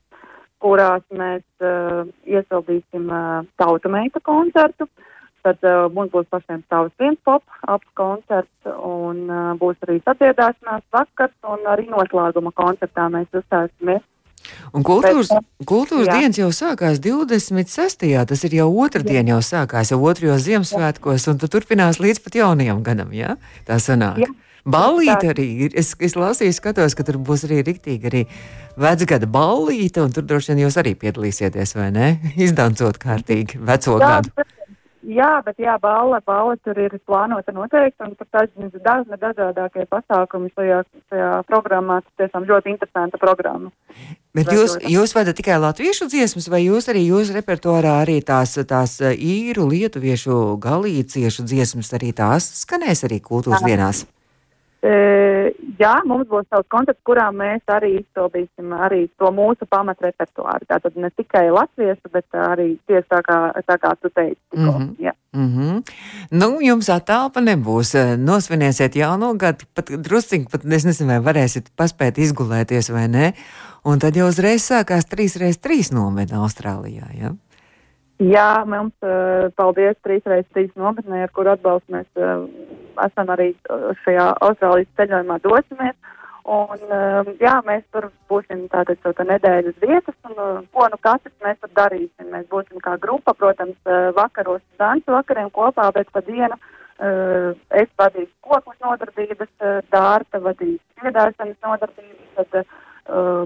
kurās 0.60 1.06
mēs 1.16 1.46
uh, 1.64 2.04
iesildīsim 2.28 3.08
uh, 3.08 3.48
tauta 3.56 3.92
meita 3.94 4.20
koncertu. 4.20 4.90
Tad 5.48 5.64
uh, 5.64 5.86
mums 5.96 6.12
būs 6.12 6.28
pašiem 6.28 6.66
savs 6.68 6.92
viens 7.00 7.22
pop 7.24 7.44
ap 7.72 7.88
koncerts 7.96 8.68
un 8.76 9.30
uh, 9.30 9.54
būs 9.62 9.80
arī 9.88 10.02
sadziedāšanās 10.04 10.84
vakars 10.92 11.38
un 11.48 11.64
arī 11.72 11.88
noslēguma 11.88 12.52
koncertā 12.60 13.08
mēs 13.14 13.32
uzstāsimies 13.32 14.04
Un 14.76 14.84
kultūras, 14.84 15.30
Bet, 15.32 15.68
kultūras 15.70 16.10
dienas 16.12 16.40
jau 16.40 16.50
sākās 16.52 17.00
26. 17.04 18.08
Tas 18.28 18.48
ir 18.48 18.58
jau 18.58 18.68
otra 18.84 19.04
jā. 19.04 19.14
diena, 19.14 19.38
jau 19.38 19.44
sākās 19.46 19.94
jau 19.94 20.02
otrajos 20.04 20.44
Ziemassvētkos, 20.48 21.30
un 21.32 21.40
tu 21.40 21.50
turpinās 21.52 22.02
līdz 22.04 22.20
pat 22.26 22.42
jaunajam 22.42 22.82
gadam. 22.84 23.14
Jā? 23.16 23.38
Tā 23.68 23.80
sanāk. 23.80 24.26
Jā. 24.26 24.32
Ballīte 24.66 25.30
arī 25.30 25.46
ir. 25.68 25.76
Es, 25.78 25.94
es 26.02 26.16
lasīju, 26.18 26.56
skatos, 26.58 26.96
ka 26.98 27.06
tur 27.06 27.20
būs 27.22 27.46
arī 27.46 27.62
rīktīgi 27.68 28.10
arī 28.10 28.24
vecgada 28.82 29.30
ballīte, 29.30 30.02
un 30.02 30.14
tur 30.16 30.26
droši 30.26 30.52
vien 30.52 30.64
jūs 30.66 30.80
arī 30.82 30.96
piedalīsieties, 31.00 31.76
vai 31.78 31.92
ne? 31.94 32.08
Izdancot 32.48 32.98
kārtīgi 33.02 33.62
veco 33.62 34.00
jā, 34.02 34.10
gadu. 34.10 34.48
Jā, 35.06 35.42
bet 35.46 35.60
jā, 35.62 35.76
balle, 35.82 36.18
balle 36.26 36.56
tur 36.66 36.78
ir 36.82 36.96
plānota 37.06 37.54
noteikti, 37.54 38.02
un 38.02 38.16
pat 38.18 38.30
tāds 38.34 38.80
dažni 38.86 39.20
dažādākie 39.22 39.86
pasākumi 39.92 40.50
šajā, 40.56 40.80
šajā 41.12 41.28
programmā, 41.50 42.00
tas 42.02 42.24
tiešām 42.24 42.48
ļoti 42.50 42.74
interesanta 42.74 43.20
programma. 43.22 43.70
Bet 44.36 44.50
jūs, 44.52 44.80
jūs 44.90 45.14
vadat 45.16 45.38
tikai 45.38 45.60
latviešu 45.62 46.10
dziesmas, 46.10 46.50
vai 46.50 46.64
jūs 46.66 46.90
arī 46.92 47.06
jūsu 47.06 47.38
repertuārā 47.38 48.00
arī 48.02 48.18
tās, 48.26 48.58
tās 48.68 48.98
īru, 49.14 49.70
lietuviešu, 49.70 50.58
galīciešu 50.64 51.46
dziesmas 51.46 51.94
arī 51.96 52.12
tās 52.16 52.50
skanēs 52.66 53.06
arī 53.06 53.22
kultūras 53.22 53.62
jā. 53.62 53.76
dienās? 53.76 54.06
Jā, 54.86 55.94
mums 56.06 56.28
būs 56.30 56.46
savs 56.52 56.68
koncerts, 56.70 57.02
kurā 57.08 57.26
mēs 57.34 57.64
arī 57.72 57.96
izpildīsim 58.00 58.74
arī 58.78 59.06
to 59.20 59.32
mūsu 59.34 59.66
pamatrepertuāru. 59.72 60.68
Tātad 60.70 60.96
ne 61.00 61.10
tikai 61.16 61.48
latviešu, 61.50 62.12
bet 62.14 62.38
arī 62.38 62.76
tieši 62.88 63.08
tā 63.12 63.22
kā, 63.26 63.40
tā 63.66 63.78
kā 63.82 63.94
tu 64.02 64.12
teici. 64.14 64.40
Tikko. 64.52 64.72
Mm 64.72 64.86
-hmm. 64.86 64.96
Jā. 65.00 65.14
Mm 65.34 65.50
-hmm. 65.56 65.84
Nu, 66.32 66.62
jums 66.62 66.90
tā 66.90 67.00
telpa 67.00 67.42
nebūs. 67.42 68.18
Nosvinēsiet 68.18 68.96
jauno 68.96 69.34
gadu, 69.34 69.66
pat 69.74 69.90
drusciņi, 69.90 70.48
pat 70.52 70.66
es 70.66 70.86
nezinu, 70.86 71.10
vai 71.10 71.34
varēsiet 71.34 71.66
paspēt 71.78 72.18
izgulēties 72.18 72.92
vai 72.92 73.08
nē. 73.08 73.34
Un 73.84 74.00
tad 74.00 74.16
jau 74.16 74.28
uzreiz 74.28 74.64
sākās 74.72 75.06
3x3 75.06 75.92
nomeda 75.94 76.36
Austrālijā. 76.36 77.06
Ja? 77.22 77.32
Jā, 78.24 78.64
mums 78.64 78.96
paldies 79.60 79.98
3x3 80.08 80.70
nometnē, 80.80 81.26
ar 81.26 81.32
kuru 81.36 81.52
atbalstu 81.52 81.98
mēs 81.98 82.08
esam 83.04 83.32
arī 83.34 83.50
šajā 84.06 84.28
Austrālijas 84.46 84.94
ceļojumā 84.96 85.42
dosimies. 85.44 85.98
Un, 86.46 86.78
jā, 87.42 87.56
mēs 87.66 87.82
tur 87.92 88.08
būsim 88.30 88.68
tātad 88.70 89.02
šo 89.02 89.12
nedēļas 89.26 89.82
vietas, 89.82 90.16
un 90.30 90.64
ko 90.72 90.88
nu 90.94 91.00
katrs 91.02 91.34
mēs 91.44 91.58
tur 91.60 91.72
darīsim. 91.76 92.30
Mēs 92.32 92.46
būsim 92.52 92.80
kā 92.86 92.96
grupa, 93.02 93.34
protams, 93.34 93.76
vakaros 94.16 94.62
dansu 94.80 95.12
vakariem 95.12 95.50
kopā, 95.52 95.90
bet 95.98 96.12
pa 96.14 96.22
dienu 96.24 96.56
es 97.76 97.90
vadīšu 98.00 98.32
kokus 98.46 98.78
nodarbības, 98.80 99.52
dārta 99.92 100.40
vadīs 100.40 100.80
dziedāšanas 101.02 101.58
nodarbības, 101.66 102.48
tad 102.54 102.64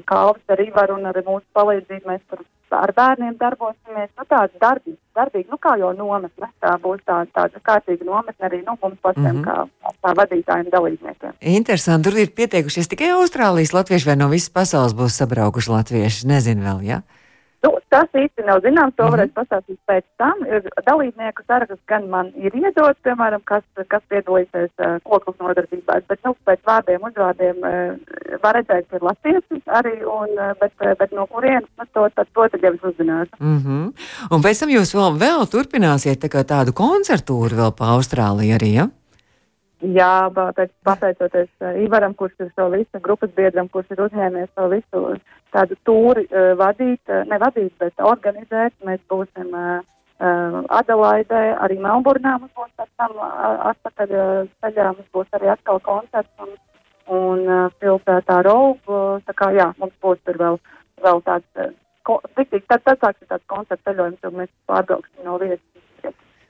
Kalvis 0.06 0.54
ar 0.54 0.62
Ivaru 0.62 1.00
un 1.00 1.10
ar 1.10 1.18
mūsu 1.26 1.46
palīdzību 1.58 2.08
mēs 2.12 2.22
tur 2.30 2.44
ar 2.78 2.94
bērniem 2.96 3.36
darbosimies, 3.40 4.10
nu 4.18 4.26
tāda 4.30 4.62
darbīga, 4.62 4.98
darbīga, 5.16 5.50
nu 5.52 5.58
kā 5.62 5.76
jau 5.82 5.92
nometne, 5.98 6.50
tā 6.62 6.76
būs 6.84 7.02
tā, 7.06 7.22
tāda 7.36 7.62
kārtīga 7.66 8.06
nometne 8.06 8.50
arī, 8.50 8.62
nu, 8.66 8.78
mums 8.82 9.00
pašiem 9.02 9.26
mm 9.26 9.44
-hmm. 9.44 9.70
kā, 9.80 9.94
kā 10.04 10.16
vadītājiem 10.22 10.70
dalībniekiem. 10.72 11.34
Interesanti, 11.42 12.10
tur 12.10 12.20
ir 12.20 12.36
pietiekušies 12.36 12.88
tikai 12.88 13.10
Austrālijas 13.18 13.74
latvieši 13.74 14.10
vai 14.10 14.16
no 14.16 14.30
visas 14.30 14.50
pasaules 14.50 14.94
būs 14.94 15.18
sabraukuši 15.18 15.72
latvieši, 15.72 16.28
nezinu 16.28 16.64
vēl, 16.64 16.82
jā? 16.82 17.00
Ja? 17.00 17.19
Nu, 17.65 17.74
tas 17.91 18.08
īsti 18.15 18.45
nav 18.48 18.62
zināms, 18.63 18.95
to 18.95 19.04
-hmm. 19.04 19.13
varēs 19.15 19.32
pastāstīt 19.36 19.80
pēc 19.89 20.06
tam. 20.22 20.43
Dalībnieku 20.86 21.43
saraksts 21.48 21.86
gan 21.91 22.08
man 22.10 22.32
ir 22.36 22.56
iedots, 22.56 23.00
piemēram, 23.04 23.41
kas, 23.52 23.63
kas 23.88 24.04
piedalīsies 24.12 24.72
uh, 24.80 25.00
koklas 25.04 25.36
nodarbībās, 25.43 26.06
bet 26.08 26.19
nu, 26.24 26.36
pēc 26.48 26.63
vārdiem, 26.69 27.04
uzvārdiem 27.10 27.58
uh, 27.60 28.39
var 28.43 28.56
redzēt, 28.56 28.88
ka 28.89 28.95
ir 28.95 29.08
lasījusi 29.10 29.62
arī, 29.80 29.95
un, 30.19 30.30
uh, 30.38 30.54
bet, 30.62 30.74
uh, 30.80 30.95
bet 31.00 31.12
no 31.12 31.28
kurienes 31.28 31.67
nu, 31.78 31.89
to, 31.93 32.08
tad, 32.15 32.32
to 32.34 32.48
tad 32.48 32.63
jau 32.63 32.74
es 32.74 32.88
uzzināšu. 32.91 33.36
Mm 33.39 33.60
-hmm. 33.65 33.84
Un 34.32 34.41
pēc 34.41 34.60
tam 34.60 34.69
jūs 34.69 34.95
vēl, 34.95 35.19
vēl 35.26 35.43
turpināsiet 35.56 36.24
tā 36.24 36.43
tādu 36.43 36.72
koncertūru 36.72 37.60
vēl 37.62 37.76
pa 37.78 37.86
Austrāliju 37.95 38.56
arī, 38.56 38.72
ja? 38.80 38.88
Jā, 39.80 40.28
pēc, 40.36 40.74
pateicoties 40.84 41.48
uh, 41.63 41.78
Ivaram, 41.80 42.12
kurš 42.20 42.34
ir 42.44 42.50
savu 42.52 42.74
visu 42.76 43.00
grupas 43.00 43.32
biedram, 43.38 43.70
kurš 43.72 43.94
ir 43.96 44.02
uzņēmies 44.10 44.50
savu 44.52 44.74
visu 44.74 45.04
tādu 45.56 45.78
tūri 45.88 46.26
uh, 46.28 46.52
vadīt, 46.60 47.00
uh, 47.08 47.24
ne 47.30 47.38
vadīt, 47.39 47.72
bet 47.80 48.04
organizēt. 48.04 48.76
Mēs 48.84 49.00
būsim 49.08 49.56
uh, 49.56 49.80
Adelaidē, 50.20 51.44
arī 51.63 51.78
Melburnā 51.80 52.36
mums 52.42 52.52
būs 52.60 52.74
pēc 52.76 52.89
tam 53.00 53.22
atpakaļ 53.24 54.12
ceļā, 54.60 54.89
mums 54.98 55.08
būs 55.15 55.32
arī 55.39 55.48
atkal 55.54 55.80
koncerts 55.86 56.44
un, 56.44 56.52
un 57.15 57.48
pilsētā 57.80 58.42
Raugu. 58.44 59.00
Tā 59.24 59.38
kā 59.39 59.54
jā, 59.56 59.70
mums 59.80 59.96
būs 60.04 60.20
tur 60.28 60.42
vēl, 60.44 60.60
vēl 61.08 61.24
tāds, 61.24 61.72
ko, 62.04 62.20
tik, 62.36 62.68
tad, 62.68 62.84
tad 62.84 63.00
sāksies 63.00 63.32
tāds 63.32 63.48
koncerts 63.48 63.88
ceļojums, 63.88 64.20
jo 64.28 64.36
mēs 64.42 64.52
pārbrauksim 64.68 65.24
no 65.24 65.39
vietas 65.39 65.79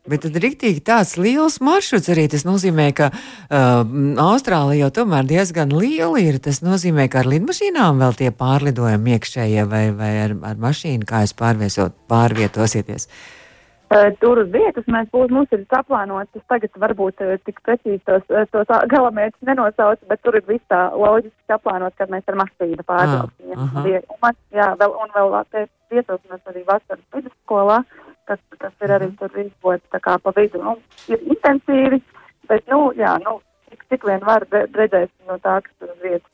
Bet 0.10 0.26
tad 0.26 0.38
rīktīgi 0.42 0.82
tāds 0.86 1.16
liels 1.22 1.60
maršruts 1.62 2.10
arī. 2.10 2.26
Tas 2.32 2.46
nozīmē, 2.48 2.90
ka 2.98 3.12
uh, 3.14 3.82
Austrālija 4.24 4.88
jau 4.88 4.92
tomēr 5.02 5.28
diezgan 5.30 5.74
liela 5.76 6.22
ir. 6.24 6.40
Tas 6.44 6.64
nozīmē, 6.66 7.06
ka 7.12 7.22
ar 7.24 7.30
lidmašīnām 7.30 8.02
vēl 8.02 8.16
tie 8.18 8.32
pārlidojumi 8.36 9.18
iekšējie 9.18 9.68
vai, 9.70 9.84
vai 9.96 10.14
ar, 10.26 10.38
ar 10.52 10.64
mašīnu, 10.64 11.06
kā 11.10 11.26
jūs 11.26 11.36
pārvietosieties. 12.10 13.10
Uh, 13.90 14.12
tur 14.22 14.38
uz 14.38 14.50
vietas 14.54 14.86
mēs 14.86 15.08
būs, 15.10 15.32
mums 15.34 15.50
ir 15.56 15.64
saplānots, 15.74 16.30
es 16.38 16.44
tagad 16.52 16.76
varbūt 16.78 17.24
uh, 17.26 17.40
tik 17.48 17.58
precīzi 17.66 17.98
tos, 18.06 18.22
uh, 18.30 18.46
tos 18.54 18.70
galamērķus 18.92 19.48
nenosaucu, 19.50 20.06
bet 20.12 20.22
tur 20.22 20.38
ir 20.38 20.46
viss 20.46 20.62
tā 20.70 20.84
loģiski 20.94 21.50
saplānots, 21.50 21.98
kad 21.98 22.14
mēs 22.14 22.30
ar 22.30 22.38
mašīnu 22.38 22.86
pārbrauksim. 22.86 23.56
Ah, 23.58 24.30
jā, 24.54 24.68
vēl, 24.78 24.94
un 24.94 25.16
vēl 25.16 25.34
te 25.50 25.66
viesosimies 25.90 26.54
arī 26.54 26.62
vasaras 26.70 27.02
vidusskolā. 27.18 27.80
Uh, 27.82 27.99
kas, 28.30 28.42
kas 28.62 28.74
ir 28.86 28.96
arī 28.96 29.10
mhm. 29.10 29.20
tur 29.20 29.36
rīkots 29.36 29.94
tā 29.94 30.02
kā 30.06 30.18
pa 30.22 30.34
vidu. 30.38 30.62
Nu, 30.64 30.78
ir 31.12 31.22
intensīvi, 31.36 32.02
bet, 32.50 32.66
nu, 32.72 32.90
jā, 32.98 33.16
nu, 33.26 33.40
cik, 33.70 33.86
cik 33.94 34.10
vien 34.10 34.26
var 34.26 34.46
redzēt 34.54 35.12
no 35.30 35.40
tā, 35.42 35.60
kas 35.66 35.74
tur 35.82 35.96
vietas. 36.04 36.30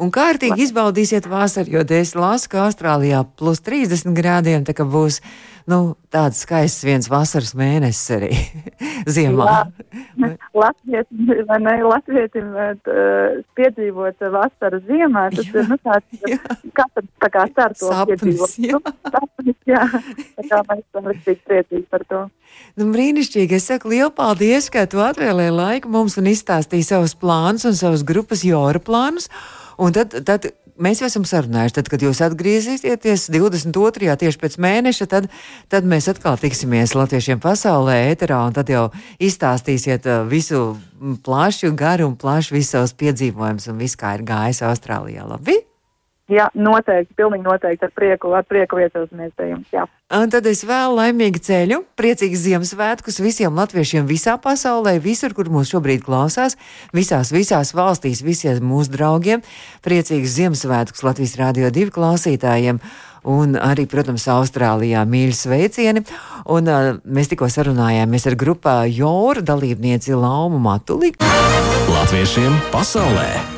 Un 0.00 0.12
kārtīgi 0.14 0.64
izbaudīsiet 0.64 1.26
vasaru, 1.28 1.74
jo 1.76 1.82
es 1.98 2.14
lasu, 2.16 2.48
ka 2.52 2.64
Austrālijā 2.68 3.24
plus 3.36 3.60
30 3.66 4.14
grādiem 4.16 4.64
tā 4.64 4.72
kā 4.76 4.86
būs 4.88 5.20
nu, 5.68 5.78
tāds 6.12 6.40
skaists 6.44 6.84
viens 6.86 7.08
vasaras 7.10 7.52
mēnesis 7.58 8.14
arī 8.16 8.30
ziemā. 9.14 9.68
Latvietim, 10.56 11.32
vai 11.48 11.58
ne, 11.62 11.74
Latvietim 11.84 12.54
piedzīvot 13.58 14.24
vasaru 14.34 14.80
ziemā, 14.88 15.28
tas 15.34 15.46
jā, 15.46 15.62
ir, 15.62 15.68
nu, 15.70 15.78
tāds, 15.84 16.40
katrs 16.76 17.10
tā 17.22 17.30
kā 17.34 17.46
cer 17.56 17.76
to 17.78 17.92
piedzīvot. 18.10 18.56
Jā. 18.64 18.78
Nu, 18.78 18.94
sapnis, 19.12 19.58
jā. 19.68 19.84
Tā 20.38 20.46
kā 20.48 20.62
mēs 20.70 20.84
esam 20.84 21.10
ļoti 21.12 21.36
priecīgi 21.48 21.84
par 21.92 22.06
to. 22.10 22.22
Nu, 22.78 22.88
brīnišķīgi. 22.94 23.58
Es 23.58 23.68
saku 23.68 23.92
lielu 23.92 24.10
paldies, 24.14 24.70
ka 24.72 24.86
tu 24.90 25.02
atvēlēji 25.04 25.54
laiku 25.54 25.92
mums 25.92 26.16
un 26.20 26.30
izstāstīji 26.30 26.86
savus 26.88 27.14
plānus 27.18 27.68
un 27.68 27.76
savus 27.78 28.06
grupas 28.08 28.44
Jora 28.46 28.80
plānus. 28.82 29.28
Un 29.78 29.94
tad, 29.94 30.16
tad 30.26 30.48
mēs 30.82 31.02
jau 31.02 31.08
esam 31.10 31.26
sarunājuši, 31.28 31.76
tad, 31.78 31.90
kad 31.92 32.04
jūs 32.04 32.22
atgriezīsieties 32.24 33.28
22. 33.34 34.16
tieši 34.22 34.40
pēc 34.40 34.58
mēneša, 34.62 35.08
tad, 35.10 35.28
tad 35.72 35.88
mēs 35.88 36.08
atkal 36.10 36.38
tiksimies 36.40 36.96
latviešiem 36.98 37.42
pasaulē, 37.44 38.00
ēterā, 38.12 38.40
un 38.48 38.56
tad 38.56 38.72
jau 38.72 38.88
izstāstīsiet 39.22 40.08
uh, 40.08 40.22
visu 40.28 40.78
plašu, 41.26 41.74
garu 41.78 42.10
un 42.10 42.18
plašu 42.18 42.56
visus 42.56 42.76
savus 42.76 42.96
piedzīvojumus 42.98 43.70
un 43.72 43.82
visu, 43.82 44.00
kā 44.00 44.16
ir 44.18 44.26
gājis 44.28 44.64
Austrālijā. 44.66 45.26
Labi? 45.28 45.67
Jā, 46.28 46.50
noteikti, 46.52 47.14
pilnīgi 47.16 47.46
noteikti 47.46 47.86
ar 47.86 47.92
prieku, 47.96 48.34
ar 48.36 48.44
prieku 48.44 48.76
vietosimies 48.76 49.32
pie 49.36 49.46
jums. 49.48 49.68
Jā. 49.72 49.86
Un 50.12 50.28
tad 50.32 50.44
es 50.48 50.60
vēlu 50.68 50.98
laimīgu 50.98 51.40
ceļu, 51.44 51.78
priecīgus 51.96 52.42
Ziemassvētkus 52.44 53.20
visiem 53.24 53.56
latviešiem 53.56 54.04
visā 54.08 54.36
pasaulē, 54.40 54.98
visur, 55.04 55.32
kur 55.36 55.48
mūs 55.52 55.72
šobrīd 55.72 56.04
klausās, 56.04 56.58
visās, 56.96 57.32
visās 57.32 57.72
valstīs, 57.76 58.20
visiem 58.24 58.60
mūsu 58.60 58.92
draugiem. 58.92 59.44
Priecīgus 59.84 60.36
Ziemassvētkus 60.36 61.04
Latvijas 61.08 61.36
Rādio 61.40 61.72
2 61.72 61.96
klausītājiem. 61.96 62.80
Un 63.28 63.56
arī, 63.60 63.88
protams, 63.90 64.28
Austrālijā 64.30 65.02
mīļi 65.08 65.36
sveicieni. 65.36 66.06
Un, 66.48 66.68
uh, 66.68 67.02
mēs 67.04 67.32
tikko 67.32 67.48
sarunājāmies 67.52 68.28
ar 68.28 68.36
grupā 68.40 68.80
Jūra 68.88 69.44
dalībnieci 69.44 70.16
Laumu 70.16 70.60
Matuli. 70.62 71.16
Latviešiem 71.88 72.60
pasaulē! 72.72 73.57